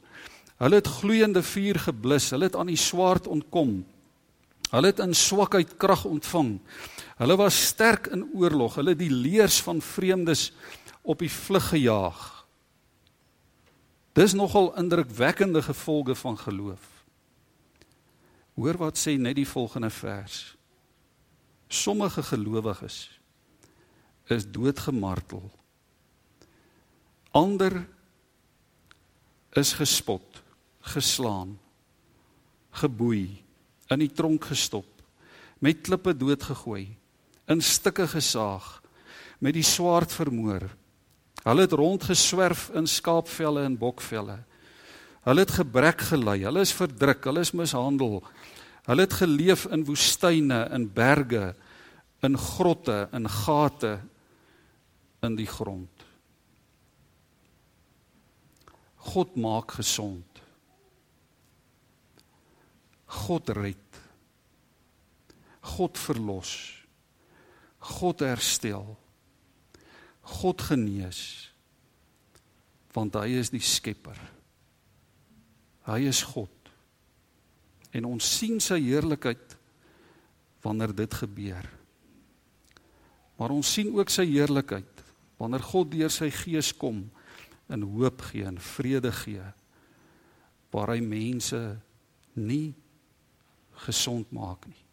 Hulle 0.57 0.79
het 0.79 0.87
gloeiende 0.87 1.43
vuur 1.43 1.79
geblus, 1.89 2.29
hulle 2.31 2.47
het 2.47 2.55
aan 2.55 2.71
die 2.71 2.79
swaard 2.79 3.27
ontkom. 3.27 3.83
Hulle 4.71 4.91
het 4.91 4.99
in 4.99 5.13
swakheid 5.15 5.77
krag 5.77 6.05
ontvang. 6.05 6.57
Hulle 7.19 7.35
was 7.39 7.59
sterk 7.67 8.07
in 8.07 8.25
oorlog. 8.33 8.75
Hulle 8.79 8.95
het 8.95 8.99
die 8.99 9.13
leers 9.13 9.61
van 9.61 9.81
vreemdes 9.81 10.51
op 11.01 11.19
die 11.21 11.31
vlug 11.31 11.69
gejaag. 11.69 12.31
Dis 14.15 14.33
nogal 14.33 14.71
indrukwekkende 14.79 15.61
gevolge 15.61 16.15
van 16.15 16.37
geloof. 16.37 16.91
Hoor 18.55 18.77
wat 18.79 18.97
sê 18.97 19.17
net 19.19 19.35
die 19.35 19.47
volgende 19.47 19.89
vers. 19.91 20.55
Sommige 21.67 22.23
gelowiges 22.23 23.19
is 24.31 24.47
doodgemartel. 24.47 25.43
Ander 27.35 27.83
is 29.51 29.73
gespot, 29.75 30.41
geslaan, 30.79 31.57
geboei, 32.71 33.44
in 33.93 34.01
die 34.01 34.11
tronk 34.11 34.47
gestop, 34.49 34.87
met 35.61 35.83
klippe 35.85 36.13
doodgegooi, 36.17 36.87
in 37.51 37.61
stukke 37.61 38.07
gesaag, 38.09 38.81
met 39.39 39.55
die 39.57 39.65
swaard 39.65 40.13
vermoor. 40.13 40.67
Hulle 41.45 41.65
het 41.67 41.75
rondgeswerf 41.77 42.71
in 42.73 42.87
skaapvelle 42.89 43.65
en 43.67 43.77
bokvelle. 43.77 44.39
Hulle 45.25 45.45
het 45.45 45.53
gebrek 45.59 46.01
gelei, 46.09 46.39
hulle 46.45 46.63
is 46.65 46.73
verdruk, 46.73 47.23
hulle 47.29 47.43
is 47.45 47.53
mishandel. 47.53 48.19
Hulle 48.85 49.05
het 49.05 49.13
geleef 49.13 49.65
in 49.73 49.85
woestyne, 49.85 50.63
in 50.73 50.89
berge, 50.93 51.53
in 52.25 52.37
grotte, 52.37 53.05
in 53.13 53.29
gate 53.29 53.99
in 55.25 55.37
die 55.37 55.49
grond. 55.49 56.05
God 59.13 59.35
maak 59.37 59.77
gesond. 59.77 60.34
God 63.15 63.49
red. 63.55 63.99
God 65.75 65.97
verlos. 65.97 66.53
God 67.95 68.23
herstel. 68.25 68.95
God 70.41 70.61
genees. 70.67 71.21
Want 72.95 73.17
hy 73.19 73.39
is 73.39 73.51
die 73.53 73.63
skepper. 73.63 74.19
Hy 75.85 75.99
is 76.09 76.23
God. 76.25 76.51
En 77.95 78.07
ons 78.09 78.31
sien 78.37 78.59
sy 78.63 78.79
heerlikheid 78.83 79.55
wanneer 80.65 80.91
dit 80.97 81.19
gebeur. 81.21 81.67
Maar 83.35 83.53
ons 83.53 83.73
sien 83.77 83.91
ook 83.93 84.11
sy 84.11 84.25
heerlikheid 84.29 85.03
wanneer 85.39 85.63
God 85.67 85.91
deur 85.91 86.11
sy 86.13 86.29
gees 86.31 86.71
kom 86.79 87.03
en 87.71 87.83
hoop 87.95 88.23
gee 88.29 88.45
en 88.47 88.59
vrede 88.61 89.11
gee 89.23 89.43
waar 90.71 90.93
hy 90.93 91.01
mense 91.03 91.59
nie 92.39 92.73
gesond 93.75 94.31
maak 94.31 94.65
nie. 94.65 94.83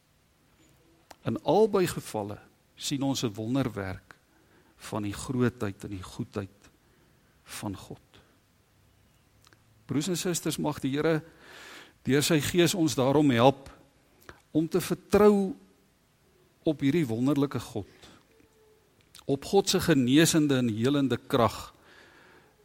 In 1.24 1.38
albei 1.42 1.86
gevalle 1.86 2.38
sien 2.76 3.02
ons 3.02 3.22
'n 3.22 3.34
wonderwerk 3.34 4.16
van 4.76 5.02
die 5.02 5.14
grootheid 5.14 5.84
en 5.84 5.90
die 5.90 6.02
goedheid 6.02 6.70
van 7.44 7.76
God. 7.76 8.00
Broers 9.86 10.08
en 10.08 10.16
susters, 10.16 10.58
mag 10.58 10.80
die 10.80 10.90
Here 10.90 11.22
deur 12.02 12.22
sy 12.22 12.40
gees 12.40 12.74
ons 12.74 12.94
daarom 12.94 13.30
help 13.30 13.70
om 14.50 14.68
te 14.68 14.80
vertrou 14.80 15.54
op 16.62 16.80
hierdie 16.80 17.06
wonderlike 17.06 17.60
God. 17.60 17.86
Op 19.24 19.44
God 19.44 19.68
se 19.68 19.80
genesende 19.80 20.56
en 20.56 20.68
helende 20.68 21.16
krag 21.16 21.74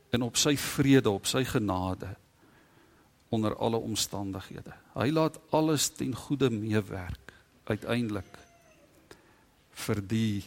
en 0.09 0.21
op 0.21 0.37
sy 0.37 0.55
vrede, 0.57 1.09
op 1.09 1.25
sy 1.25 1.43
genade 1.43 2.15
onder 3.29 3.55
alle 3.55 3.77
omstandighede. 3.77 4.73
Hy 4.95 5.09
laat 5.11 5.39
alles 5.51 5.89
ten 5.89 6.15
goeie 6.15 6.49
meewerk 6.53 7.33
uiteindelik 7.67 8.37
vir 9.87 10.01
die 10.01 10.43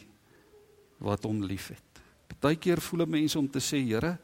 wat 1.00 1.24
hom 1.28 1.42
liefhet. 1.44 1.84
Partykeer 2.30 2.80
voel 2.80 3.06
mense 3.06 3.38
om 3.38 3.48
te 3.48 3.60
sê, 3.60 3.80
Here, 3.84 4.16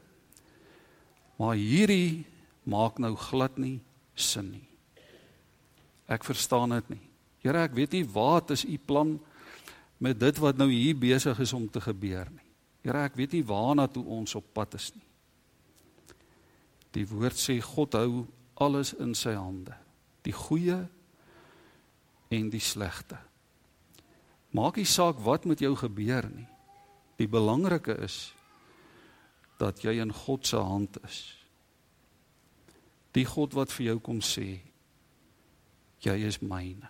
maar 1.37 1.57
hierdie 1.57 2.25
maak 2.65 2.97
nou 2.99 3.13
glad 3.15 3.57
nie 3.61 3.77
sin 4.17 4.51
nie. 4.51 4.65
Ek 6.09 6.25
verstaan 6.25 6.73
dit 6.77 6.95
nie. 6.95 7.03
Here, 7.43 7.61
ek 7.67 7.75
weet 7.77 7.93
nie 7.93 8.05
wat 8.09 8.51
is 8.55 8.65
u 8.65 8.77
plan 8.77 9.17
met 10.01 10.17
dit 10.19 10.39
wat 10.41 10.57
nou 10.57 10.69
hier 10.71 10.97
besig 10.97 11.39
is 11.43 11.53
om 11.53 11.67
te 11.69 11.81
gebeur 11.83 12.29
nie. 12.31 12.45
Here, 12.85 13.05
ek 13.05 13.17
weet 13.19 13.35
nie 13.37 13.45
waarna 13.45 13.87
toe 13.91 14.03
ons 14.17 14.35
op 14.39 14.49
pad 14.55 14.77
is 14.79 14.89
nie. 14.95 15.05
Die 16.95 17.05
woord 17.05 17.37
sê 17.37 17.59
God 17.61 17.97
hou 17.99 18.25
alles 18.57 18.93
in 18.97 19.13
sy 19.15 19.35
hande. 19.37 19.75
Die 20.25 20.33
goeie 20.35 20.81
en 22.33 22.49
die 22.51 22.63
slegte. 22.63 23.19
Maak 24.55 24.79
nie 24.79 24.87
saak 24.87 25.19
wat 25.25 25.45
met 25.45 25.61
jou 25.61 25.75
gebeur 25.77 26.25
nie. 26.31 26.47
Die 27.17 27.29
belangrike 27.29 27.97
is 28.05 28.33
dat 29.57 29.81
jy 29.81 29.97
in 30.01 30.13
God 30.13 30.47
se 30.47 30.57
hand 30.61 30.97
is. 31.05 31.21
Die 33.17 33.25
God 33.25 33.55
wat 33.57 33.73
vir 33.73 33.91
jou 33.91 33.97
kom 34.05 34.21
sê 34.21 34.59
jy 36.05 36.17
is 36.27 36.39
myne. 36.45 36.89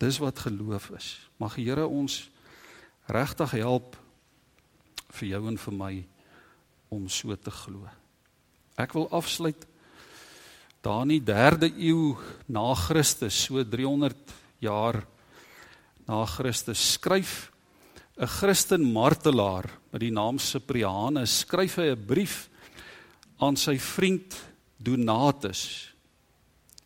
Dis 0.00 0.20
wat 0.22 0.40
geloof 0.46 0.88
is. 0.96 1.08
Mag 1.36 1.58
die 1.58 1.66
Here 1.68 1.84
ons 1.84 2.22
regtig 3.12 3.58
help 3.60 3.98
vir 5.12 5.28
jou 5.34 5.42
en 5.50 5.58
vir 5.60 5.76
my 5.76 5.94
om 6.88 7.08
so 7.12 7.36
te 7.36 7.52
glo. 7.52 7.84
Ek 8.80 8.94
wil 8.96 9.10
afsluit 9.12 9.66
daar 10.80 11.02
in 11.02 11.16
die 11.18 11.24
3de 11.24 11.70
eeu 11.76 12.16
na 12.48 12.74
Christus, 12.74 13.36
so 13.46 13.62
300 13.64 14.32
jaar 14.60 15.02
na 16.08 16.24
Christus 16.26 16.92
skryf 16.96 17.50
'n 18.20 18.26
Christen 18.26 18.82
martelaar 18.92 19.70
met 19.92 20.00
die 20.00 20.12
naam 20.12 20.38
Cyprianus 20.38 21.40
skryf 21.40 21.76
hy 21.76 21.90
'n 21.92 22.06
brief 22.06 22.48
aan 23.38 23.56
sy 23.56 23.78
vriend 23.78 24.36
Donatus. 24.76 25.92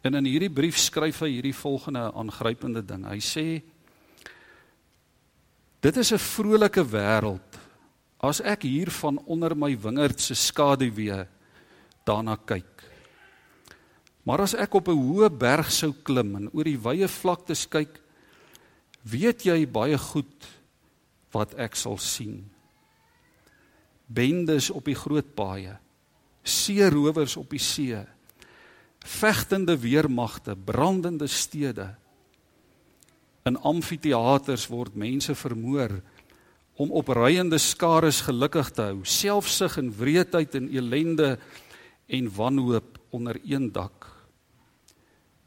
En 0.02 0.14
in 0.14 0.24
hierdie 0.24 0.50
brief 0.50 0.78
skryf 0.78 1.20
hy 1.20 1.28
hierdie 1.28 1.54
volgende 1.54 2.12
aangrypende 2.12 2.82
ding. 2.82 3.06
Hy 3.06 3.18
sê 3.18 3.62
Dit 5.84 5.96
is 5.96 6.12
'n 6.12 6.18
vrolike 6.18 6.84
wêreld. 6.84 7.58
As 8.18 8.40
ek 8.40 8.62
hier 8.62 8.90
van 8.90 9.18
onder 9.26 9.56
my 9.56 9.76
wingerd 9.76 10.20
se 10.20 10.34
skaduwee 10.34 11.26
daarna 12.04 12.36
kyk. 12.36 12.93
Maar 14.24 14.46
as 14.46 14.54
ek 14.56 14.74
op 14.74 14.88
'n 14.88 14.96
hoë 14.96 15.28
berg 15.28 15.70
sou 15.70 15.92
klim 15.92 16.36
en 16.36 16.48
oor 16.52 16.64
die 16.64 16.80
wye 16.80 17.08
vlaktes 17.08 17.66
kyk, 17.68 18.00
weet 19.04 19.44
jy 19.44 19.66
baie 19.66 19.98
goed 19.98 20.48
wat 21.32 21.54
ek 21.60 21.76
sal 21.76 21.98
sien. 21.98 22.50
Bendes 24.06 24.70
op 24.70 24.84
die 24.84 24.96
groot 24.96 25.34
paaie, 25.34 25.78
seerowers 26.44 27.36
op 27.36 27.50
die 27.50 27.58
see, 27.58 28.06
vegtende 29.04 29.76
weermagte, 29.76 30.56
brandende 30.56 31.26
stede. 31.28 31.94
In 33.44 33.56
amfitheaters 33.56 34.66
word 34.68 34.94
mense 34.96 35.34
vermoor 35.34 36.00
om 36.76 36.90
opruiende 36.90 37.58
skares 37.58 38.20
gelukkig 38.24 38.70
te 38.70 38.82
hou, 38.82 39.04
selfsug 39.04 39.76
en 39.78 39.92
wreedheid 39.92 40.54
en 40.54 40.68
elende 40.72 41.38
en 42.08 42.30
wanhoop 42.36 42.98
onder 43.10 43.38
een 43.44 43.72
dak. 43.72 44.13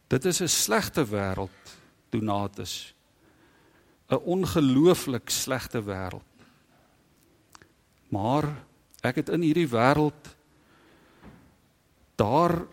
Dit 0.07 0.25
is 0.25 0.41
'n 0.41 0.47
slegte 0.47 1.05
wêreld, 1.05 1.63
Donatus. 2.09 2.93
'n 4.09 4.15
Ongelooflik 4.15 5.29
slegte 5.29 5.83
wêreld. 5.83 6.35
Maar 8.07 8.63
ek 9.01 9.15
het 9.15 9.29
in 9.29 9.41
hierdie 9.41 9.67
wêreld 9.67 10.35
daar 12.15 12.65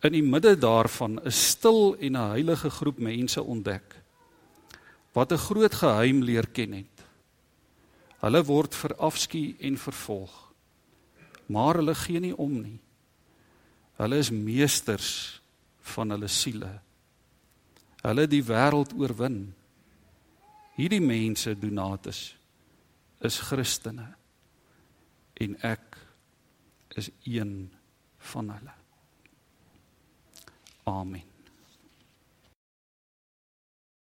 in 0.00 0.12
die 0.12 0.22
midde 0.22 0.58
daarvan 0.58 1.20
'n 1.24 1.30
stil 1.30 1.96
en 1.98 2.16
'n 2.16 2.30
heilige 2.30 2.70
groep 2.70 2.98
mense 2.98 3.42
ontdek 3.42 4.02
wat 5.12 5.32
'n 5.32 5.38
groot 5.48 5.74
geheim 5.74 6.22
leer 6.22 6.46
ken 6.46 6.72
het. 6.72 7.04
Hulle 8.20 8.44
word 8.44 8.74
verafskie 8.74 9.56
en 9.60 9.76
vervolg. 9.78 10.52
Maar 11.46 11.74
hulle 11.74 11.94
gee 11.94 12.20
nie 12.20 12.36
om 12.36 12.60
nie. 12.60 12.80
Hulle 13.96 14.16
is 14.16 14.30
meesters 14.30 15.35
van 15.94 16.14
hulle 16.14 16.28
siele. 16.28 16.72
Hulle 18.02 18.26
die 18.30 18.42
wêreld 18.46 18.94
oorwin. 18.96 19.40
Hierdie 20.76 21.02
mense 21.02 21.54
Donatus 21.58 22.20
is 23.24 23.38
Christene 23.48 24.10
en 25.40 25.56
ek 25.64 25.96
is 26.96 27.10
een 27.24 27.54
van 28.32 28.52
hulle. 28.56 28.76
Amen. 30.86 31.35